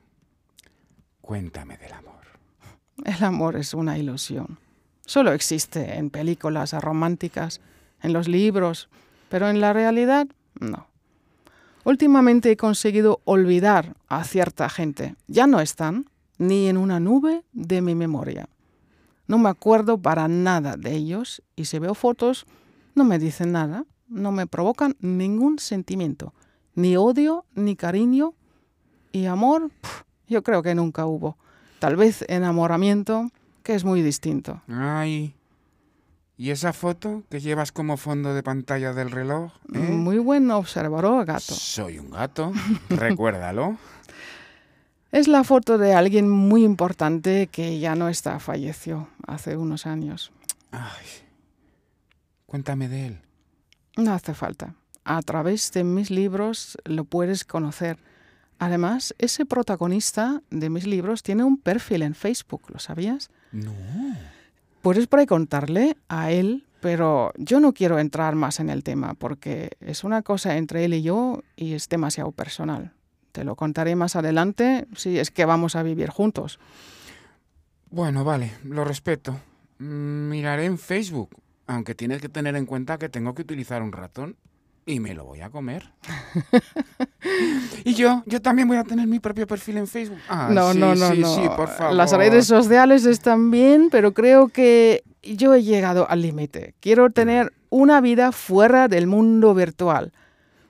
cuéntame 1.21 1.78
del 1.78 1.93
amor. 1.93 2.21
El 3.04 3.24
amor 3.24 3.56
es 3.56 3.74
una 3.74 3.98
ilusión. 3.98 4.60
Solo 5.06 5.34
existe 5.34 5.98
en 5.98 6.10
películas 6.10 6.74
románticas, 6.74 7.62
en 8.02 8.13
los 8.13 8.28
libros, 8.28 8.89
pero 9.30 9.50
en 9.50 9.60
la 9.60 9.74
realidad 9.74 10.28
no. 10.60 10.88
Últimamente 11.84 12.52
he 12.52 12.58
conseguido 12.58 13.21
olvidar 13.26 13.95
a 14.08 14.24
cierta 14.24 14.69
gente. 14.69 15.15
Ya 15.28 15.45
no 15.45 15.60
están 15.60 16.10
ni 16.38 16.67
en 16.67 16.78
una 16.78 17.00
nube 17.00 17.43
de 17.54 17.82
mi 17.82 17.95
memoria. 17.95 18.50
No 19.28 19.38
me 19.38 19.50
acuerdo 19.50 19.98
para 19.98 20.28
nada 20.28 20.78
de 20.78 20.93
ellos 20.93 21.41
y 21.56 21.65
si 21.65 21.80
veo 21.80 21.95
fotos 21.95 22.45
no 22.93 23.04
me 23.04 23.19
dicen 23.19 23.52
nada 23.52 23.86
no 24.08 24.32
me 24.32 24.48
provocan 24.48 24.95
ningún 25.00 25.60
sentimiento, 25.60 26.34
ni 26.76 26.95
odio, 26.95 27.45
ni 27.56 27.76
cariño, 27.76 28.36
y 29.15 29.28
amor, 29.28 29.71
yo 30.28 30.43
creo 30.43 30.62
que 30.62 30.75
nunca 30.75 31.06
hubo. 31.06 31.38
Tal 31.80 31.95
vez 31.95 32.25
enamoramiento, 32.28 33.32
que 33.63 33.75
es 33.75 33.86
muy 33.86 34.01
distinto. 34.01 34.62
Ay. 34.67 35.36
¿Y 36.38 36.49
esa 36.49 36.73
foto 36.73 37.23
que 37.30 37.39
llevas 37.39 37.71
como 37.71 37.95
fondo 37.95 38.34
de 38.34 38.43
pantalla 38.43 38.93
del 38.93 39.12
reloj? 39.12 39.54
Eh? 39.73 39.80
Muy 39.80 40.17
buen 40.17 40.51
observador, 40.51 41.25
gato. 41.25 41.54
Soy 41.54 41.97
un 41.97 42.10
gato, 42.10 42.51
recuérdalo. 42.89 43.78
Es 45.13 45.30
la 45.30 45.45
foto 45.45 45.78
de 45.78 45.93
alguien 45.93 46.30
muy 46.30 46.65
importante 46.65 47.47
que 47.47 47.80
ya 47.80 47.95
no 47.95 48.10
está, 48.10 48.39
falleció 48.39 49.08
hace 49.25 49.56
unos 49.56 49.86
años. 49.86 50.34
Ay, 50.71 51.06
Cuéntame 52.45 52.89
de 52.89 53.08
él. 53.08 53.21
No 53.95 54.13
hace 54.13 54.34
falta. 54.34 54.75
A 55.06 55.21
través 55.21 55.71
de 55.71 55.86
mis 55.86 56.10
libros 56.10 56.78
lo 56.84 57.06
puedes 57.06 57.45
conocer. 57.45 57.97
Además, 58.59 59.13
ese 59.17 59.45
protagonista 59.45 60.41
de 60.49 60.69
mis 60.69 60.87
libros 60.87 61.23
tiene 61.23 61.43
un 61.43 61.57
perfil 61.57 62.03
en 62.03 62.15
Facebook, 62.15 62.63
¿lo 62.69 62.79
sabías? 62.79 63.29
No. 63.51 63.73
Puedes 64.81 65.07
preguntarle 65.07 65.97
a 66.07 66.31
él, 66.31 66.65
pero 66.79 67.33
yo 67.37 67.59
no 67.59 67.73
quiero 67.73 67.99
entrar 67.99 68.35
más 68.35 68.59
en 68.59 68.69
el 68.69 68.83
tema 68.83 69.13
porque 69.15 69.71
es 69.81 70.03
una 70.03 70.21
cosa 70.21 70.57
entre 70.57 70.85
él 70.85 70.93
y 70.93 71.01
yo 71.01 71.41
y 71.55 71.73
es 71.73 71.89
demasiado 71.89 72.31
personal. 72.31 72.93
Te 73.31 73.43
lo 73.43 73.55
contaré 73.55 73.95
más 73.95 74.15
adelante 74.15 74.87
si 74.95 75.19
es 75.19 75.31
que 75.31 75.43
vamos 75.43 75.75
a 75.75 75.83
vivir 75.83 76.09
juntos. 76.09 76.59
Bueno, 77.89 78.23
vale, 78.23 78.53
lo 78.63 78.85
respeto. 78.85 79.37
Miraré 79.79 80.65
en 80.65 80.77
Facebook, 80.77 81.35
aunque 81.67 81.95
tienes 81.95 82.21
que 82.21 82.29
tener 82.29 82.55
en 82.55 82.65
cuenta 82.65 82.97
que 82.97 83.09
tengo 83.09 83.35
que 83.35 83.41
utilizar 83.41 83.81
un 83.81 83.91
ratón 83.91 84.37
y 84.86 85.00
me 85.00 85.13
lo 85.13 85.26
voy 85.26 85.41
a 85.41 85.50
comer. 85.50 85.91
y 87.84 87.93
yo, 87.95 88.24
yo 88.26 88.41
también 88.41 88.67
voy 88.67 88.78
a 88.78 88.84
tener 88.84 89.08
mi 89.08 89.19
propio 89.19 89.48
perfil 89.48 89.78
en 89.78 89.88
Facebook. 89.88 90.19
Ay, 90.28 90.54
no, 90.54 90.74
sí, 90.74 90.80
no, 90.80 90.95
no, 90.95 91.12
sí, 91.12 91.19
no. 91.19 91.36
sí, 91.36 91.41
por 91.56 91.69
favor. 91.69 91.95
Las 91.95 92.12
redes 92.12 92.45
sociales 92.45 93.06
están 93.06 93.50
bien, 93.50 93.89
pero 93.91 94.13
creo 94.13 94.50
que 94.50 95.04
yo 95.24 95.56
he 95.56 95.63
llegado 95.63 96.10
al 96.10 96.21
límite. 96.21 96.76
Quiero 96.80 97.10
tener 97.10 97.52
una 97.69 98.00
vida 98.00 98.32
fuera 98.32 98.88
del 98.88 99.08
mundo 99.08 99.56
virtual. 99.56 100.13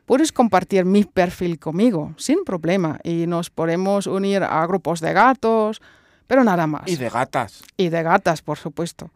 Puedes 0.05 0.31
compartir 0.31 0.85
mi 0.85 1.03
perfil 1.03 1.59
conmigo, 1.59 2.13
sin 2.17 2.43
problema, 2.43 2.99
y 3.03 3.27
nos 3.27 3.49
podemos 3.49 4.07
unir 4.07 4.43
a 4.43 4.65
grupos 4.67 5.01
de 5.01 5.13
gatos, 5.13 5.81
pero 6.27 6.43
nada 6.43 6.67
más. 6.67 6.83
Y 6.85 6.95
de 6.95 7.09
gatas. 7.09 7.63
Y 7.75 7.89
de 7.89 8.03
gatas, 8.03 8.41
por 8.41 8.57
supuesto. 8.57 9.11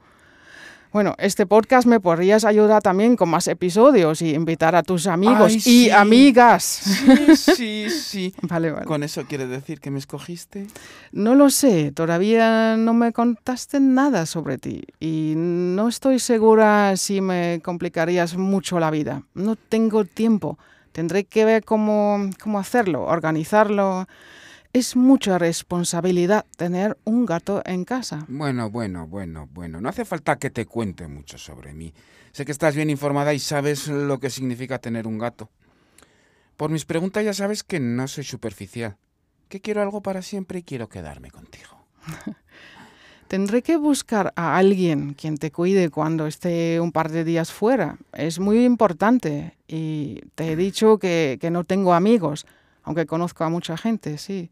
Bueno, 0.91 1.13
este 1.19 1.45
podcast 1.45 1.87
me 1.87 1.99
podrías 1.99 2.45
ayudar 2.45 2.81
también 2.81 3.15
con 3.15 3.29
más 3.29 3.47
episodios 3.47 4.23
y 4.23 4.33
invitar 4.33 4.75
a 4.75 4.81
tus 4.81 5.05
amigos 5.05 5.51
Ay, 5.51 5.55
y 5.57 5.59
sí. 5.59 5.91
amigas. 5.91 6.63
Sí, 6.63 7.35
sí, 7.35 7.89
sí. 7.91 8.33
Vale, 8.41 8.71
vale. 8.71 8.85
¿Con 8.87 9.03
eso 9.03 9.23
quiere 9.25 9.45
decir 9.45 9.79
que 9.79 9.91
me 9.91 9.99
escogiste? 9.99 10.65
No 11.11 11.35
lo 11.35 11.51
sé, 11.51 11.91
todavía 11.91 12.75
no 12.75 12.95
me 12.95 13.13
contaste 13.13 13.79
nada 13.79 14.25
sobre 14.25 14.57
ti 14.57 14.81
y 14.99 15.33
no 15.35 15.87
estoy 15.89 16.17
segura 16.17 16.97
si 16.97 17.21
me 17.21 17.61
complicarías 17.63 18.35
mucho 18.35 18.79
la 18.79 18.89
vida. 18.89 19.21
No 19.35 19.55
tengo 19.55 20.05
tiempo. 20.05 20.57
Tendré 20.91 21.23
que 21.25 21.45
ver 21.45 21.63
cómo, 21.65 22.31
cómo 22.41 22.57
hacerlo, 22.57 23.03
organizarlo. 23.03 24.07
Es 24.71 24.95
mucha 24.95 25.39
responsabilidad 25.39 26.45
tener 26.55 26.95
un 27.03 27.25
gato 27.25 27.63
en 27.65 27.85
casa. 27.85 28.25
Bueno, 28.27 28.69
bueno, 28.69 29.07
bueno, 29.07 29.49
bueno. 29.51 29.81
No 29.81 29.89
hace 29.89 30.05
falta 30.05 30.37
que 30.37 30.51
te 30.51 30.67
cuente 30.67 31.07
mucho 31.07 31.39
sobre 31.39 31.73
mí. 31.73 31.91
Sé 32.33 32.45
que 32.45 32.51
estás 32.51 32.75
bien 32.75 32.91
informada 32.91 33.33
y 33.33 33.39
sabes 33.39 33.87
lo 33.87 34.19
que 34.19 34.29
significa 34.29 34.77
tener 34.77 35.07
un 35.07 35.17
gato. 35.17 35.49
Por 36.55 36.69
mis 36.69 36.85
preguntas 36.85 37.25
ya 37.25 37.33
sabes 37.33 37.63
que 37.63 37.79
no 37.79 38.07
soy 38.07 38.23
superficial. 38.23 38.95
Que 39.47 39.59
quiero 39.59 39.81
algo 39.81 40.01
para 40.03 40.21
siempre 40.21 40.59
y 40.59 40.63
quiero 40.63 40.87
quedarme 40.87 41.31
contigo. 41.31 41.85
Tendré 43.27 43.63
que 43.63 43.75
buscar 43.75 44.33
a 44.35 44.55
alguien 44.55 45.15
quien 45.15 45.37
te 45.37 45.51
cuide 45.51 45.89
cuando 45.89 46.27
esté 46.27 46.79
un 46.79 46.91
par 46.91 47.09
de 47.09 47.23
días 47.23 47.51
fuera. 47.51 47.97
Es 48.13 48.39
muy 48.39 48.65
importante. 48.65 49.57
Y 49.67 50.21
te 50.35 50.51
he 50.51 50.55
dicho 50.55 50.99
que, 50.99 51.39
que 51.41 51.49
no 51.49 51.63
tengo 51.63 51.95
amigos, 51.95 52.45
aunque 52.89 53.05
conozco 53.05 53.43
a 53.43 53.49
mucha 53.49 53.77
gente, 53.77 54.17
sí. 54.17 54.49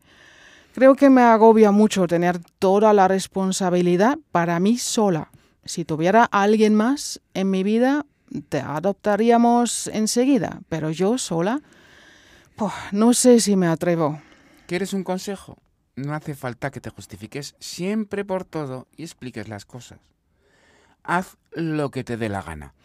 Creo 0.75 0.93
que 0.93 1.09
me 1.09 1.23
agobia 1.23 1.71
mucho 1.71 2.05
tener 2.05 2.37
toda 2.59 2.93
la 2.93 3.07
responsabilidad 3.07 4.19
para 4.31 4.59
mí 4.59 4.77
sola. 4.77 5.31
Si 5.65 5.85
tuviera 5.85 6.23
alguien 6.25 6.75
más 6.75 7.19
en 7.33 7.49
mi 7.49 7.63
vida, 7.63 8.05
te 8.49 8.59
adoptaríamos 8.59 9.87
enseguida, 9.87 10.61
pero 10.69 10.91
yo 10.91 11.17
sola, 11.17 11.63
pues, 12.55 12.73
no 12.91 13.15
sé 13.15 13.39
si 13.39 13.55
me 13.55 13.65
atrevo. 13.65 14.21
¿Quieres 14.67 14.93
un 14.93 15.03
consejo? 15.03 15.57
No 15.95 16.13
hace 16.13 16.35
falta 16.35 16.69
que 16.69 16.79
te 16.79 16.91
justifiques 16.91 17.55
siempre 17.59 18.23
por 18.23 18.45
todo 18.45 18.87
y 18.95 19.01
expliques 19.01 19.47
las 19.47 19.65
cosas. 19.65 19.99
Haz 21.01 21.37
lo 21.53 21.89
que 21.89 22.03
te 22.03 22.17
dé 22.17 22.29
la 22.29 22.43
gana. 22.43 22.75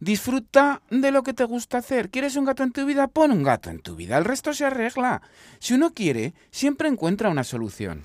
Disfruta 0.00 0.80
de 0.90 1.10
lo 1.10 1.22
que 1.22 1.34
te 1.34 1.44
gusta 1.44 1.78
hacer. 1.78 2.08
¿Quieres 2.08 2.36
un 2.36 2.46
gato 2.46 2.62
en 2.62 2.72
tu 2.72 2.86
vida? 2.86 3.06
Pon 3.06 3.32
un 3.32 3.42
gato 3.42 3.68
en 3.68 3.80
tu 3.80 3.96
vida. 3.96 4.16
El 4.16 4.24
resto 4.24 4.54
se 4.54 4.64
arregla. 4.64 5.20
Si 5.58 5.74
uno 5.74 5.92
quiere, 5.92 6.32
siempre 6.50 6.88
encuentra 6.88 7.28
una 7.28 7.44
solución. 7.44 8.04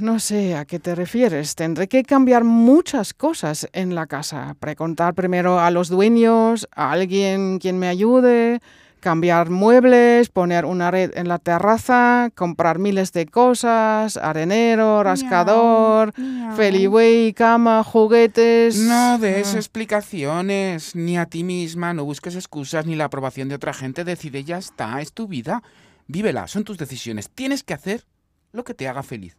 No 0.00 0.18
sé 0.18 0.56
a 0.56 0.64
qué 0.64 0.80
te 0.80 0.96
refieres. 0.96 1.54
Tendré 1.54 1.86
que 1.86 2.02
cambiar 2.02 2.42
muchas 2.42 3.14
cosas 3.14 3.68
en 3.72 3.94
la 3.94 4.06
casa. 4.06 4.56
Preguntar 4.58 5.14
primero 5.14 5.60
a 5.60 5.70
los 5.70 5.88
dueños, 5.88 6.68
a 6.74 6.90
alguien 6.90 7.58
quien 7.60 7.78
me 7.78 7.86
ayude, 7.86 8.60
cambiar 8.98 9.50
muebles, 9.50 10.28
poner 10.28 10.64
una 10.64 10.90
red 10.90 11.12
en 11.16 11.28
la 11.28 11.38
terraza, 11.38 12.30
comprar 12.34 12.78
miles 12.78 13.12
de 13.12 13.26
cosas, 13.26 14.16
arenero, 14.16 15.02
rascador, 15.02 16.12
feliway, 16.56 17.32
cama, 17.32 17.84
juguetes. 17.84 18.76
No 18.78 19.18
des 19.18 19.54
Ah, 19.54 19.58
explicaciones, 19.58 20.94
ni 20.94 21.16
a 21.18 21.26
ti 21.26 21.44
misma, 21.44 21.94
no 21.94 22.04
busques 22.04 22.34
excusas 22.34 22.86
ni 22.86 22.94
la 22.96 23.04
aprobación 23.04 23.48
de 23.48 23.54
otra 23.54 23.72
gente. 23.72 24.04
Decide, 24.04 24.44
ya 24.44 24.58
está, 24.58 25.00
es 25.00 25.12
tu 25.12 25.26
vida. 25.28 25.62
Vívela, 26.06 26.46
son 26.48 26.64
tus 26.64 26.78
decisiones. 26.78 27.28
Tienes 27.30 27.62
que 27.62 27.74
hacer 27.74 28.04
lo 28.52 28.64
que 28.64 28.74
te 28.74 28.88
haga 28.88 29.02
feliz. 29.02 29.36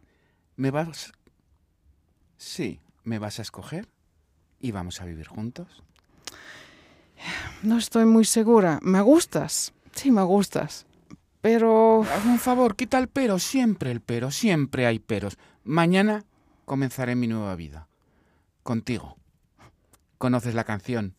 ¿Me 0.56 0.70
vas? 0.70 1.12
Sí, 2.36 2.80
¿me 3.04 3.18
vas 3.18 3.38
a 3.38 3.42
escoger? 3.42 3.88
¿Y 4.60 4.70
vamos 4.72 5.00
a 5.00 5.04
vivir 5.04 5.26
juntos? 5.26 5.82
No 7.62 7.78
estoy 7.78 8.04
muy 8.06 8.24
segura. 8.24 8.78
¿Me 8.82 9.00
gustas? 9.00 9.72
Sí, 9.92 10.10
me 10.10 10.22
gustas. 10.22 10.86
Pero... 11.40 12.02
Hazme 12.02 12.32
un 12.32 12.38
favor, 12.38 12.76
quita 12.76 12.98
el 12.98 13.08
pero, 13.08 13.38
siempre 13.38 13.90
el 13.90 14.00
pero, 14.00 14.30
siempre 14.30 14.86
hay 14.86 14.98
peros. 14.98 15.38
Mañana 15.64 16.24
comenzaré 16.64 17.14
mi 17.14 17.26
nueva 17.26 17.56
vida. 17.56 17.88
Contigo. 18.62 19.16
¿Conoces 20.18 20.54
la 20.54 20.64
canción? 20.64 21.14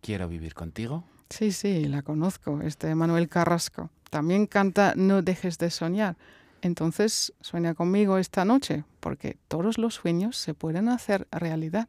Quiero 0.00 0.28
vivir 0.28 0.54
contigo. 0.54 1.04
Sí, 1.30 1.52
sí, 1.52 1.86
la 1.86 2.02
conozco, 2.02 2.60
es 2.62 2.78
de 2.78 2.94
Manuel 2.94 3.28
Carrasco. 3.28 3.90
También 4.10 4.46
canta 4.46 4.94
No 4.94 5.22
dejes 5.22 5.58
de 5.58 5.70
soñar. 5.70 6.16
Entonces, 6.62 7.32
sueña 7.40 7.74
conmigo 7.74 8.18
esta 8.18 8.44
noche, 8.44 8.84
porque 9.00 9.36
todos 9.48 9.78
los 9.78 9.94
sueños 9.94 10.36
se 10.36 10.54
pueden 10.54 10.88
hacer 10.88 11.26
realidad. 11.30 11.88